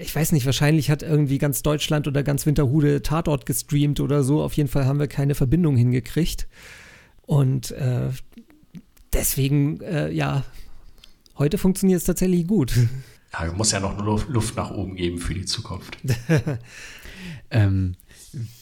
[0.00, 4.42] ich weiß nicht, wahrscheinlich hat irgendwie ganz Deutschland oder ganz Winterhude Tatort gestreamt oder so.
[4.42, 6.48] Auf jeden Fall haben wir keine Verbindung hingekriegt.
[7.22, 8.10] Und äh,
[9.12, 10.44] deswegen, äh, ja,
[11.38, 12.74] heute funktioniert es tatsächlich gut.
[13.32, 15.98] Ja, muss ja noch Luft, Luft nach oben geben für die Zukunft.
[17.50, 17.94] Ähm,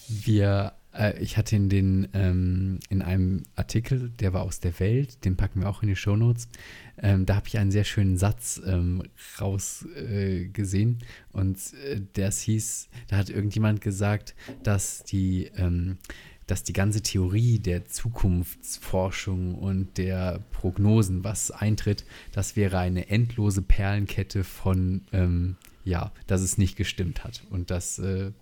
[0.08, 5.24] wir, äh, ich hatte in den, ähm, in einem Artikel, der war aus der Welt,
[5.24, 6.48] den packen wir auch in die Shownotes,
[6.98, 9.02] ähm, da habe ich einen sehr schönen Satz ähm,
[9.40, 15.98] rausgesehen äh, und äh, das hieß, da hat irgendjemand gesagt, dass die, ähm,
[16.46, 23.62] dass die ganze Theorie der Zukunftsforschung und der Prognosen, was eintritt, das wäre eine endlose
[23.62, 28.32] Perlenkette von, ähm, ja, dass es nicht gestimmt hat und dass, äh,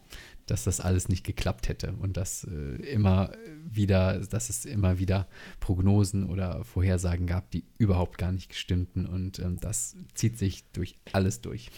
[0.50, 3.32] dass das alles nicht geklappt hätte und dass äh, immer
[3.64, 5.28] wieder, dass es immer wieder
[5.60, 10.98] Prognosen oder Vorhersagen gab, die überhaupt gar nicht gestimmten und ähm, das zieht sich durch
[11.12, 11.70] alles durch.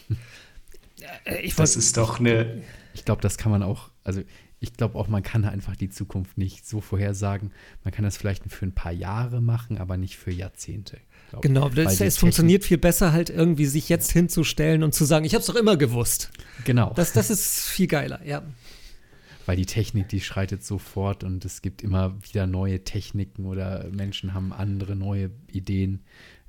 [1.24, 2.62] Äh, Ich Das ist doch eine,
[2.94, 4.22] Ich glaube, das kann man auch, also
[4.60, 7.52] ich glaube auch, man kann einfach die Zukunft nicht so vorhersagen.
[7.82, 10.98] Man kann das vielleicht für ein paar Jahre machen, aber nicht für Jahrzehnte.
[11.32, 11.48] Glaub ich.
[11.48, 15.34] Genau, das, es funktioniert viel besser, halt irgendwie sich jetzt hinzustellen und zu sagen, ich
[15.34, 16.30] habe es doch immer gewusst.
[16.64, 16.92] Genau.
[16.94, 18.42] Das, das ist viel geiler, ja.
[19.46, 23.88] weil die Technik, die schreitet so fort und es gibt immer wieder neue Techniken oder
[23.90, 26.00] Menschen haben andere neue Ideen,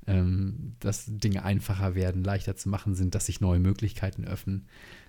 [0.06, 4.66] ähm, dass Dinge einfacher werden, leichter zu machen sind, dass sich neue Möglichkeiten öffnen.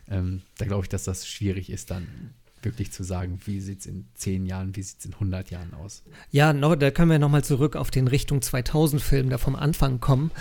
[0.07, 2.33] Ähm, da glaube ich, dass das schwierig ist, dann
[2.65, 5.73] wirklich zu sagen, wie sieht es in zehn Jahren, wie sieht es in 100 Jahren
[5.73, 6.03] aus.
[6.31, 10.31] Ja, noch, da können wir nochmal zurück auf den Richtung 2000-Film da vom Anfang kommen.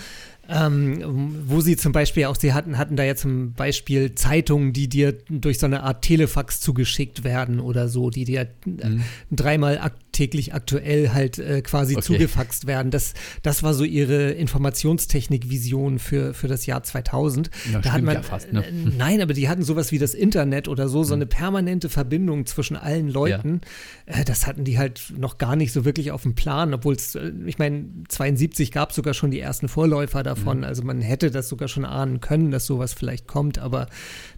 [0.47, 4.87] Ähm, wo sie zum Beispiel auch, sie hatten, hatten da ja zum Beispiel Zeitungen, die
[4.87, 9.03] dir durch so eine Art Telefax zugeschickt werden oder so, die dir mhm.
[9.31, 12.03] dreimal ak täglich aktuell halt äh, quasi okay.
[12.05, 12.91] zugefaxt werden.
[12.91, 17.49] Das, das war so ihre Informationstechnik-Vision für, für das Jahr 2000.
[17.71, 18.65] Ja, da hat man, ja fast, ne?
[18.65, 21.21] äh, nein, aber die hatten sowas wie das Internet oder so, so mhm.
[21.21, 23.61] eine permanente Verbindung zwischen allen Leuten.
[24.07, 24.21] Ja.
[24.21, 27.15] Äh, das hatten die halt noch gar nicht so wirklich auf dem Plan, obwohl es,
[27.15, 30.59] äh, ich meine, 72 gab es sogar schon die ersten Vorläufer da davon.
[30.59, 30.63] Mhm.
[30.65, 33.87] Also man hätte das sogar schon ahnen können, dass sowas vielleicht kommt, aber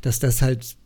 [0.01, 0.77] dass das halt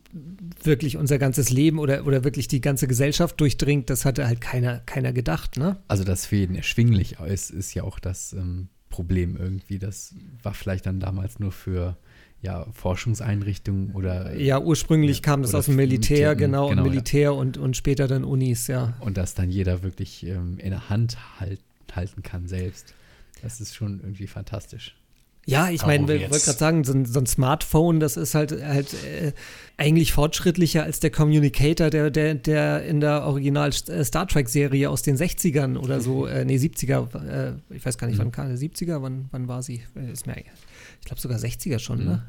[0.62, 4.80] wirklich unser ganzes Leben oder, oder wirklich die ganze Gesellschaft durchdringt, das hatte halt keiner,
[4.80, 5.78] keiner gedacht, ne?
[5.88, 9.78] Also das für jeden erschwinglich ist, ist ja auch das ähm, Problem irgendwie.
[9.78, 11.96] Das war vielleicht dann damals nur für
[12.42, 14.36] ja, Forschungseinrichtungen oder.
[14.36, 17.30] Ja, ursprünglich ja, kam das aus dem Militär, genau, genau Militär ja.
[17.30, 18.94] und, und später dann Unis, ja.
[19.00, 21.60] Und dass dann jeder wirklich ähm, in der Hand halt,
[21.94, 22.94] halten kann selbst.
[23.42, 24.96] Das ist schon irgendwie fantastisch.
[25.44, 28.52] Ja, ich meine, ich wollte gerade sagen, so ein, so ein, Smartphone, das ist halt,
[28.64, 29.32] halt äh,
[29.76, 35.02] eigentlich fortschrittlicher als der Communicator, der, der, der in der Original äh, Star Trek-Serie aus
[35.02, 38.22] den 60ern oder so, äh, nee, 70er, äh, ich weiß gar nicht, mhm.
[38.22, 39.82] wann kam 70er, wann, wann war sie?
[39.96, 42.04] Äh, ist mir, ich glaube sogar 60er schon, ne?
[42.04, 42.10] mhm.
[42.10, 42.22] ne?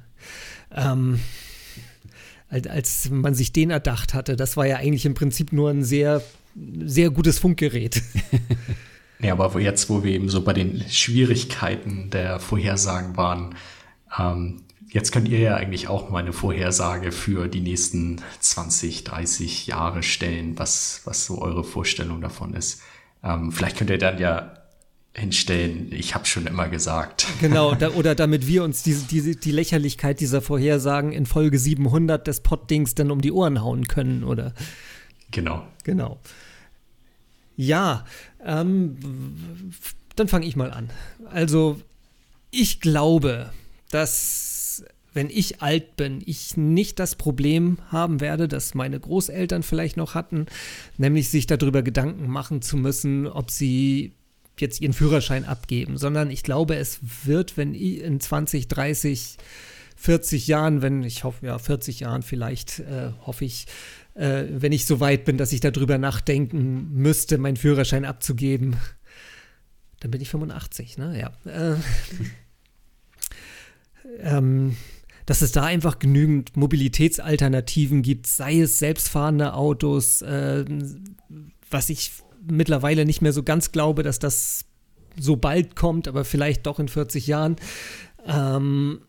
[0.72, 1.20] Ähm,
[2.50, 5.84] als, als man sich den erdacht hatte, das war ja eigentlich im Prinzip nur ein
[5.84, 6.24] sehr,
[6.84, 8.02] sehr gutes Funkgerät.
[9.24, 13.56] Ja, aber jetzt, wo wir eben so bei den Schwierigkeiten der Vorhersagen waren,
[14.20, 19.68] ähm, jetzt könnt ihr ja eigentlich auch mal eine Vorhersage für die nächsten 20, 30
[19.68, 22.82] Jahre stellen, was, was so eure Vorstellung davon ist.
[23.24, 24.58] Ähm, vielleicht könnt ihr dann ja
[25.16, 27.28] hinstellen, ich habe schon immer gesagt.
[27.40, 32.28] Genau, da, oder damit wir uns diese, diese, die Lächerlichkeit dieser Vorhersagen in Folge 700
[32.28, 34.54] des Poddings dann um die Ohren hauen können, oder?
[35.32, 35.66] Genau.
[35.84, 36.20] Genau.
[37.56, 38.06] Ja,
[38.44, 38.98] ähm,
[40.16, 40.90] dann fange ich mal an.
[41.32, 41.82] Also,
[42.52, 43.52] ich glaube,
[43.90, 44.54] dass
[45.14, 50.16] wenn ich alt bin, ich nicht das Problem haben werde, das meine Großeltern vielleicht noch
[50.16, 50.48] hatten,
[50.98, 54.14] nämlich sich darüber Gedanken machen zu müssen, ob sie
[54.60, 59.38] jetzt ihren Führerschein abgeben, sondern ich glaube, es wird, wenn in 20, 30,
[59.96, 63.68] 40 Jahren, wenn ich hoffe, ja, 40 Jahren vielleicht, äh, hoffe ich,
[64.16, 68.76] äh, wenn ich so weit bin, dass ich darüber nachdenken müsste, meinen Führerschein abzugeben.
[70.00, 71.20] Dann bin ich 85, ne?
[71.20, 71.32] Ja.
[71.50, 71.76] Äh,
[74.20, 74.76] ähm,
[75.26, 80.66] dass es da einfach genügend Mobilitätsalternativen gibt, sei es selbstfahrende Autos, äh,
[81.70, 82.12] was ich
[82.46, 84.66] mittlerweile nicht mehr so ganz glaube, dass das
[85.18, 87.56] so bald kommt, aber vielleicht doch in 40 Jahren.
[88.26, 89.02] Ähm,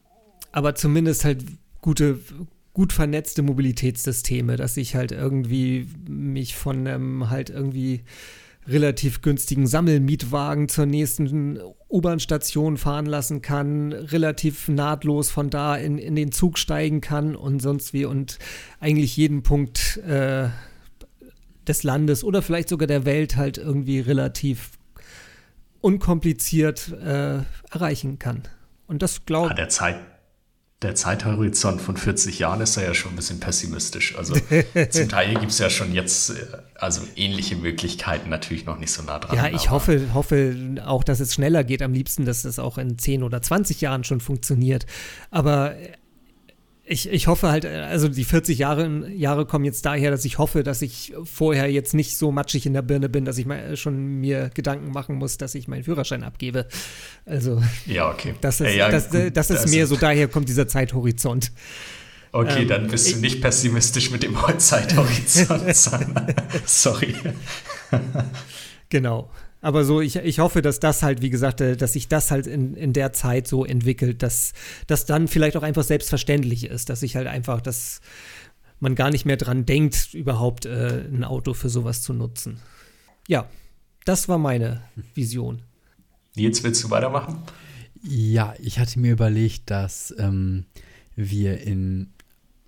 [0.52, 1.44] aber zumindest halt
[1.80, 2.20] gute,
[2.74, 8.02] gut vernetzte Mobilitätssysteme, dass ich halt irgendwie mich von einem halt irgendwie
[8.66, 16.16] relativ günstigen Sammelmietwagen zur nächsten U-Bahn-Station fahren lassen kann, relativ nahtlos von da in, in
[16.16, 18.38] den Zug steigen kann und sonst wie und
[18.80, 20.48] eigentlich jeden Punkt äh,
[21.66, 24.70] des Landes oder vielleicht sogar der Welt halt irgendwie relativ
[25.80, 28.42] unkompliziert äh, erreichen kann.
[28.86, 29.56] Und das glaube ich.
[29.56, 29.96] der Zeit,
[30.82, 34.16] der Zeithorizont von 40 Jahren ist ja schon ein bisschen pessimistisch.
[34.18, 34.34] Also
[34.90, 36.34] zum Teil gibt es ja schon jetzt
[36.74, 39.36] also ähnliche Möglichkeiten, natürlich noch nicht so nah dran.
[39.36, 41.80] Ja, ich hoffe, hoffe auch, dass es schneller geht.
[41.80, 44.84] Am liebsten, dass es auch in 10 oder 20 Jahren schon funktioniert.
[45.30, 45.74] Aber
[46.86, 50.62] ich, ich hoffe halt, also die 40 Jahre, Jahre kommen jetzt daher, dass ich hoffe,
[50.62, 54.20] dass ich vorher jetzt nicht so matschig in der Birne bin, dass ich mal schon
[54.20, 56.66] mir Gedanken machen muss, dass ich meinen Führerschein abgebe.
[57.24, 58.34] Also, ja, okay.
[58.42, 61.52] Das ist, ja, das, das, ist also, mehr so, daher kommt dieser Zeithorizont.
[62.32, 65.74] Okay, ähm, dann bist ich, du nicht pessimistisch mit dem Zeithorizont.
[66.66, 67.14] Sorry.
[68.90, 69.30] genau.
[69.64, 72.46] Aber so, ich, ich hoffe, dass das halt, wie gesagt, äh, dass sich das halt
[72.46, 74.52] in, in der Zeit so entwickelt, dass
[74.88, 78.02] das dann vielleicht auch einfach selbstverständlich ist, dass ich halt einfach, dass
[78.78, 82.60] man gar nicht mehr dran denkt, überhaupt äh, ein Auto für sowas zu nutzen.
[83.26, 83.48] Ja,
[84.04, 84.82] das war meine
[85.14, 85.62] Vision.
[86.36, 87.38] Nils, willst du weitermachen?
[88.02, 90.66] Ja, ich hatte mir überlegt, dass ähm,
[91.16, 92.12] wir in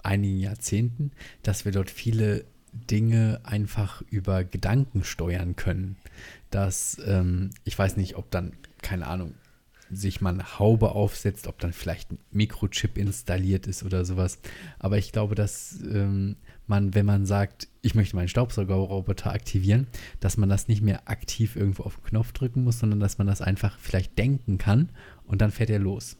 [0.02, 1.10] einigen Jahrzehnten,
[1.42, 5.96] dass wir dort viele Dinge einfach über Gedanken steuern können
[6.50, 9.34] dass ähm, ich weiß nicht, ob dann, keine Ahnung,
[9.90, 14.38] sich eine Haube aufsetzt, ob dann vielleicht ein Mikrochip installiert ist oder sowas.
[14.78, 16.36] Aber ich glaube, dass ähm,
[16.66, 19.86] man, wenn man sagt, ich möchte meinen Staubsaugerroboter aktivieren,
[20.20, 23.26] dass man das nicht mehr aktiv irgendwo auf den Knopf drücken muss, sondern dass man
[23.26, 24.90] das einfach vielleicht denken kann
[25.24, 26.16] und dann fährt er los.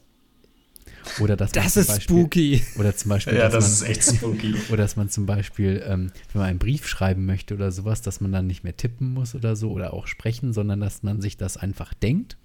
[1.19, 2.63] Oder dass man Das zum ist Beispiel, spooky.
[2.77, 4.55] Oder zum Beispiel, Ja, das man, ist echt spooky.
[4.69, 8.21] oder dass man zum Beispiel, ähm, wenn man einen Brief schreiben möchte oder sowas, dass
[8.21, 11.37] man dann nicht mehr tippen muss oder so oder auch sprechen, sondern dass man sich
[11.37, 12.37] das einfach denkt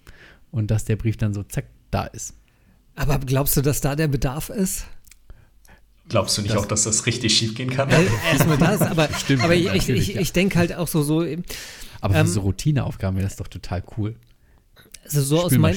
[0.51, 2.35] und dass der Brief dann so zack da ist.
[2.95, 4.87] Aber glaubst du, dass da der Bedarf ist?
[6.09, 7.89] Glaubst du nicht auch, dass das richtig schief gehen kann?
[7.89, 10.21] Äh, Erstmal das, aber, Stimmt, aber ich, ich, ich, ja.
[10.21, 11.21] ich denke halt auch so, so
[12.01, 14.17] Aber Ähm, für so Routineaufgaben wäre das doch total cool.
[15.05, 15.75] Also so aus, mein,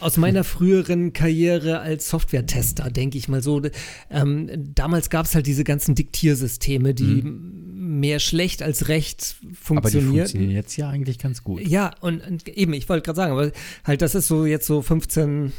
[0.00, 3.62] aus meiner früheren Karriere als Software-Tester, denke ich mal so.
[4.10, 9.54] Ähm, damals gab es halt diese ganzen Diktiersysteme, die mehr schlecht als recht Aber die
[9.54, 10.14] funktionieren.
[10.16, 11.60] funktionieren jetzt ja eigentlich ganz gut.
[11.66, 13.52] Ja, und, und eben, ich wollte gerade sagen, aber
[13.84, 15.52] halt, das ist so jetzt so 15,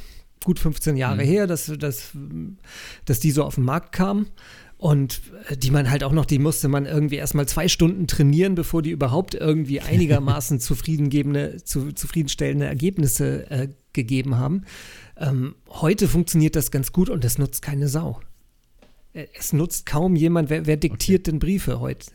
[0.44, 2.12] gut 15 Jahre her, dass, dass,
[3.06, 4.28] dass die so auf den Markt kamen.
[4.82, 8.56] Und äh, die man halt auch noch, die musste man irgendwie erstmal zwei Stunden trainieren,
[8.56, 14.64] bevor die überhaupt irgendwie einigermaßen zufriedengebende, zu, zufriedenstellende Ergebnisse äh, gegeben haben.
[15.18, 18.22] Ähm, heute funktioniert das ganz gut und es nutzt keine Sau.
[19.14, 22.08] Äh, Es nutzt kaum jemand, wer, wer diktiert denn Briefe heute?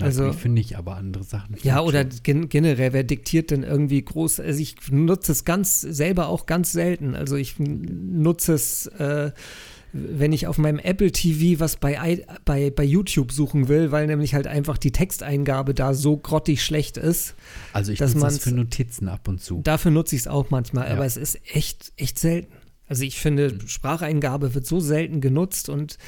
[0.00, 1.56] Also also- finde ich aber andere Sachen.
[1.62, 4.40] Ja, oder gen generell, wer diktiert denn irgendwie groß?
[4.40, 7.14] Also ich nutze es ganz selber auch ganz selten.
[7.14, 9.30] Also ich nutze es, äh,
[9.92, 14.34] wenn ich auf meinem Apple TV was bei, bei, bei YouTube suchen will, weil nämlich
[14.34, 17.34] halt einfach die Texteingabe da so grottig schlecht ist.
[17.72, 19.62] Also ich nutze das für Notizen ab und zu.
[19.62, 20.94] Dafür nutze ich es auch manchmal, Ja.
[20.94, 22.52] aber es ist echt, echt selten.
[22.88, 25.98] Also ich finde, Spracheingabe wird so selten genutzt und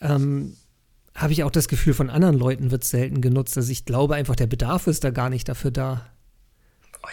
[0.00, 0.54] ähm,
[1.14, 3.56] habe ich auch das Gefühl, von anderen Leuten wird es selten genutzt.
[3.56, 6.06] Also ich glaube einfach, der Bedarf ist da gar nicht dafür da.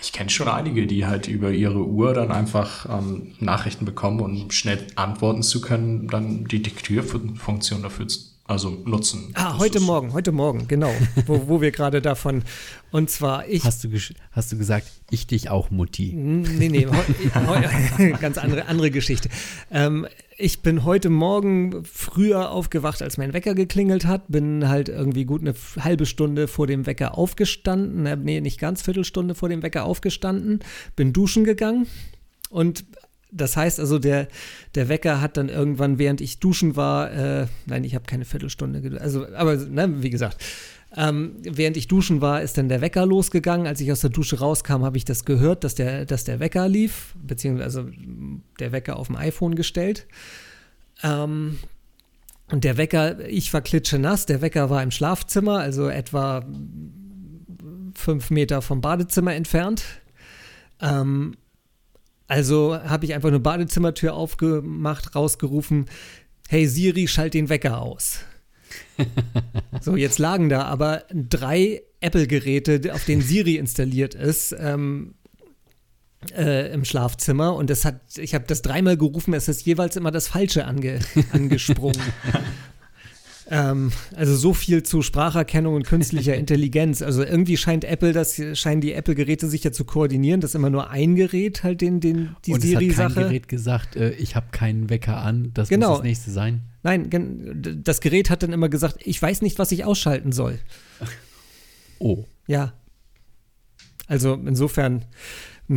[0.02, 4.42] Ich kenne schon einige, die halt über ihre Uhr dann einfach ähm, Nachrichten bekommen und
[4.44, 8.08] um schnell antworten zu können, dann die Diktierfunktion dafür
[8.48, 9.32] also nutzen.
[9.34, 10.94] Ah, Das heute Morgen, heute Morgen, genau.
[11.26, 12.44] wo, wo wir gerade davon.
[12.92, 13.64] Und zwar, ich.
[13.64, 13.90] Hast du,
[14.32, 16.14] hast du gesagt, ich dich auch, Mutti?
[16.14, 19.30] Nee, nee, heu, ganz andere, andere Geschichte.
[19.72, 20.06] Ähm,
[20.38, 24.24] ich bin heute Morgen früher aufgewacht, als mein Wecker geklingelt hat.
[24.28, 28.06] Bin halt irgendwie gut eine halbe Stunde vor dem Wecker aufgestanden.
[28.06, 30.60] Äh, Nee, nicht ganz, Viertelstunde vor dem Wecker aufgestanden.
[30.96, 31.88] Bin duschen gegangen.
[32.50, 32.86] Und
[33.32, 34.28] das heißt also, der,
[34.76, 39.00] der Wecker hat dann irgendwann, während ich duschen war, äh, nein, ich habe keine Viertelstunde,
[39.02, 40.42] also, aber ne, wie gesagt,
[40.96, 43.68] ähm, während ich duschen war, ist dann der Wecker losgegangen.
[43.68, 46.70] Als ich aus der Dusche rauskam, habe ich das gehört, dass der, dass der Wecker
[46.70, 47.92] lief, beziehungsweise also
[48.60, 50.08] der Wecker auf dem iPhone gestellt.
[51.04, 51.60] Ähm,
[52.52, 56.46] und der Wecker, ich war klitschenass, der Wecker war im Schlafzimmer, also etwa
[57.96, 59.84] fünf Meter vom Badezimmer entfernt.
[60.80, 61.36] Ähm,
[62.28, 65.88] also habe ich einfach eine Badezimmertür aufgemacht, rausgerufen,
[66.48, 68.20] hey Siri, schalt den Wecker aus.
[69.82, 75.16] So, jetzt lagen da aber drei Apple-Geräte, auf denen Siri installiert ist, ähm,
[76.36, 80.12] äh, im Schlafzimmer und das hat, ich habe das dreimal gerufen, es ist jeweils immer
[80.12, 81.00] das Falsche ange,
[81.32, 82.02] angesprungen.
[83.50, 87.02] ähm, also so viel zu Spracherkennung und künstlicher Intelligenz.
[87.04, 90.90] Also irgendwie scheint Apple das, scheinen die Apple-Geräte sich ja zu koordinieren, dass immer nur
[90.90, 93.22] ein Gerät halt den, den die und es hat kein Siri-Sache.
[93.22, 95.90] Gerät gesagt, äh, ich habe keinen Wecker an, das Genau.
[95.90, 96.62] muss das nächste sein.
[96.86, 97.10] Nein,
[97.84, 100.60] das Gerät hat dann immer gesagt, ich weiß nicht, was ich ausschalten soll.
[101.98, 102.74] Oh, Ja.
[104.06, 105.06] Also insofern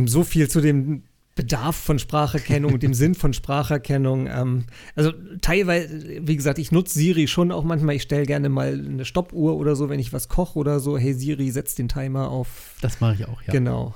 [0.05, 1.01] so viel zu dem
[1.33, 4.27] Bedarf von Spracherkennung und dem Sinn von Spracherkennung.
[4.27, 7.95] Ähm, also teilweise, wie gesagt, ich nutze Siri schon auch manchmal.
[7.95, 10.95] Ich stelle gerne mal eine Stoppuhr oder so, wenn ich was koche oder so.
[10.95, 12.75] Hey Siri, setz den Timer auf.
[12.81, 13.51] das mache ich auch, ja.
[13.51, 13.95] Genau.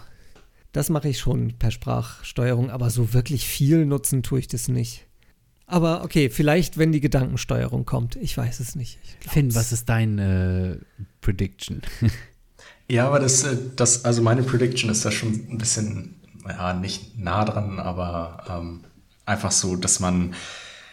[0.71, 5.05] Das mache ich schon per Sprachsteuerung, aber so wirklich viel nutzen tue ich das nicht.
[5.73, 8.15] Aber okay, vielleicht, wenn die Gedankensteuerung kommt.
[8.17, 8.99] Ich weiß es nicht.
[9.27, 10.77] Finn, was ist dein äh,
[11.21, 11.81] Prediction?
[12.89, 16.15] Ja, aber das, äh, das, also meine Prediction ist da schon ein bisschen,
[16.45, 18.81] ja, nicht nah dran, aber ähm,
[19.25, 20.35] einfach so, dass man,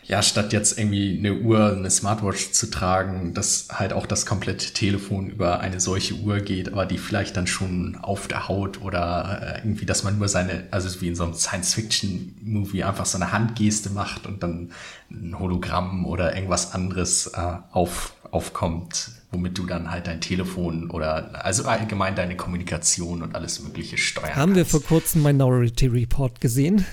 [0.04, 4.72] ja, statt jetzt irgendwie eine Uhr, eine Smartwatch zu tragen, dass halt auch das komplette
[4.72, 9.40] Telefon über eine solche Uhr geht, aber die vielleicht dann schon auf der Haut oder
[9.42, 13.30] äh, irgendwie, dass man nur seine, also wie in so einem Science-Fiction-Movie einfach so eine
[13.32, 14.72] Handgeste macht und dann
[15.10, 21.44] ein Hologramm oder irgendwas anderes äh, auf, aufkommt, womit du dann halt dein Telefon oder
[21.44, 24.72] also allgemein deine Kommunikation und alles Mögliche steuern Haben wir kannst.
[24.72, 26.84] vor kurzem Minority Report gesehen?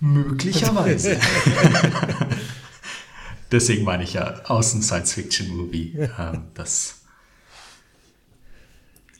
[0.00, 1.18] Möglicherweise.
[3.52, 6.08] Deswegen meine ich ja aus dem Science-Fiction-Movie.
[6.18, 7.02] Ähm, das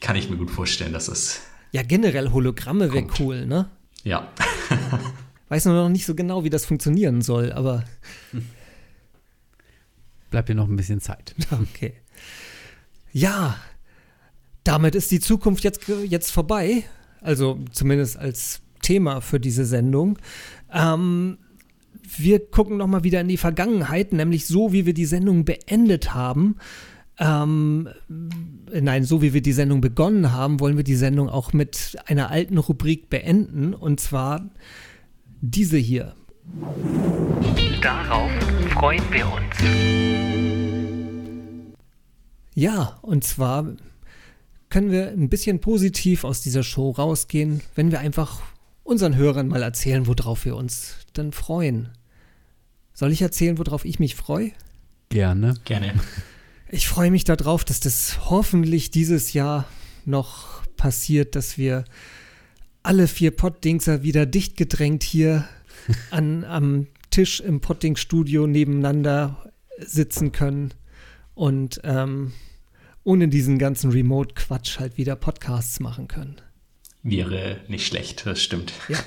[0.01, 1.41] kann ich mir gut vorstellen, dass es.
[1.73, 3.69] Ja, generell Hologramme wäre cool, ne?
[4.03, 4.29] Ja.
[5.49, 7.85] Weiß nur noch nicht so genau, wie das funktionieren soll, aber
[10.31, 11.35] Bleibt dir noch ein bisschen Zeit.
[11.51, 11.95] okay.
[13.13, 13.57] Ja,
[14.63, 16.85] damit ist die Zukunft jetzt, jetzt vorbei.
[17.21, 20.19] Also zumindest als Thema für diese Sendung.
[20.73, 21.39] Ähm,
[22.17, 26.57] wir gucken nochmal wieder in die Vergangenheit, nämlich so, wie wir die Sendung beendet haben.
[27.19, 27.89] Ähm,
[28.73, 32.31] nein, so wie wir die Sendung begonnen haben, wollen wir die Sendung auch mit einer
[32.31, 33.75] alten Rubrik beenden.
[33.75, 34.49] Und zwar
[35.41, 36.15] diese hier.
[37.83, 38.31] Darauf
[38.71, 39.57] freuen wir uns.
[42.55, 43.67] Ja, und zwar
[44.69, 48.41] können wir ein bisschen positiv aus dieser Show rausgehen, wenn wir einfach
[48.83, 51.91] unseren Hörern mal erzählen, worauf wir uns dann freuen.
[52.93, 54.53] Soll ich erzählen, worauf ich mich freue?
[55.09, 55.55] Gerne.
[55.65, 55.95] Gerne.
[56.71, 59.67] Ich freue mich darauf, dass das hoffentlich dieses Jahr
[60.05, 61.85] noch passiert, dass wir
[62.83, 65.49] alle vier Poddingser wieder dicht gedrängt hier
[66.11, 70.73] an, am Tisch im Podding-Studio nebeneinander sitzen können
[71.35, 72.33] und ähm,
[73.03, 76.41] ohne diesen ganzen Remote-Quatsch halt wieder Podcasts machen können.
[77.03, 78.73] Wäre nicht schlecht, das stimmt.
[78.89, 78.99] Ja.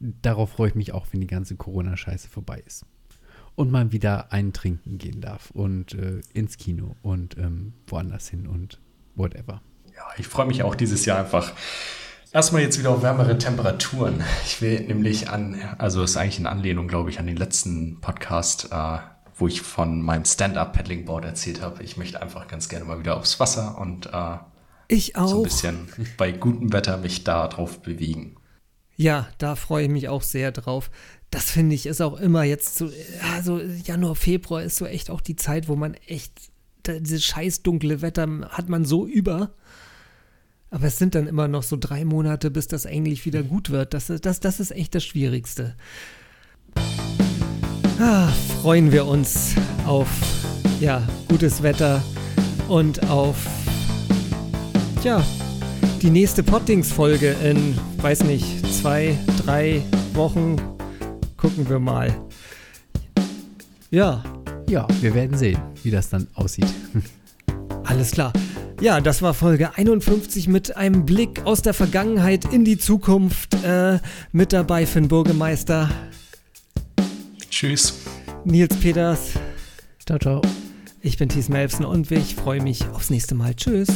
[0.00, 2.84] Darauf freue ich mich auch, wenn die ganze Corona-Scheiße vorbei ist.
[3.56, 8.46] Und man wieder einen trinken gehen darf und äh, ins Kino und ähm, woanders hin
[8.46, 8.78] und
[9.16, 9.62] whatever.
[9.96, 11.52] Ja, ich freue mich auch dieses Jahr einfach.
[12.30, 14.22] Erstmal jetzt wieder auf wärmere Temperaturen.
[14.44, 18.68] Ich will nämlich an, also ist eigentlich eine Anlehnung, glaube ich, an den letzten Podcast,
[18.70, 18.98] äh,
[19.34, 21.82] wo ich von meinem Stand-Up-Paddling-Board erzählt habe.
[21.82, 24.36] Ich möchte einfach ganz gerne mal wieder aufs Wasser und äh,
[24.88, 25.28] Ich auch.
[25.28, 28.36] so ein bisschen bei gutem Wetter mich da drauf bewegen.
[28.96, 30.90] Ja, da freue ich mich auch sehr drauf.
[31.30, 32.90] Das finde ich ist auch immer jetzt so,
[33.34, 36.32] also Januar, Februar ist so echt auch die Zeit, wo man echt,
[36.86, 39.52] dieses scheiß dunkle Wetter hat man so über.
[40.70, 43.92] Aber es sind dann immer noch so drei Monate, bis das eigentlich wieder gut wird.
[43.94, 45.76] Das, ist- das, das ist echt das Schwierigste.
[48.00, 48.28] Ah,
[48.62, 49.54] freuen wir uns
[49.86, 50.08] auf
[50.80, 52.02] ja, gutes Wetter
[52.68, 53.36] und auf
[55.04, 55.24] ja,
[56.02, 59.82] die nächste Pottings-Folge in, weiß nicht, zwei, drei
[60.14, 60.56] Wochen.
[61.36, 62.14] Gucken wir mal.
[63.90, 64.22] Ja,
[64.68, 66.68] Ja, wir werden sehen, wie das dann aussieht.
[67.84, 68.32] alles klar.
[68.80, 73.54] Ja, das war Folge 51 mit einem Blick aus der Vergangenheit in die Zukunft.
[73.64, 73.98] Äh,
[74.30, 75.88] mit dabei Finn Bürgermeister,
[77.50, 77.94] Tschüss.
[78.44, 79.32] Nils Peters.
[80.06, 80.42] Ciao, ciao.
[81.00, 83.54] Ich bin Thies Melfsen und ich freue mich aufs nächste Mal.
[83.54, 83.88] Tschüss.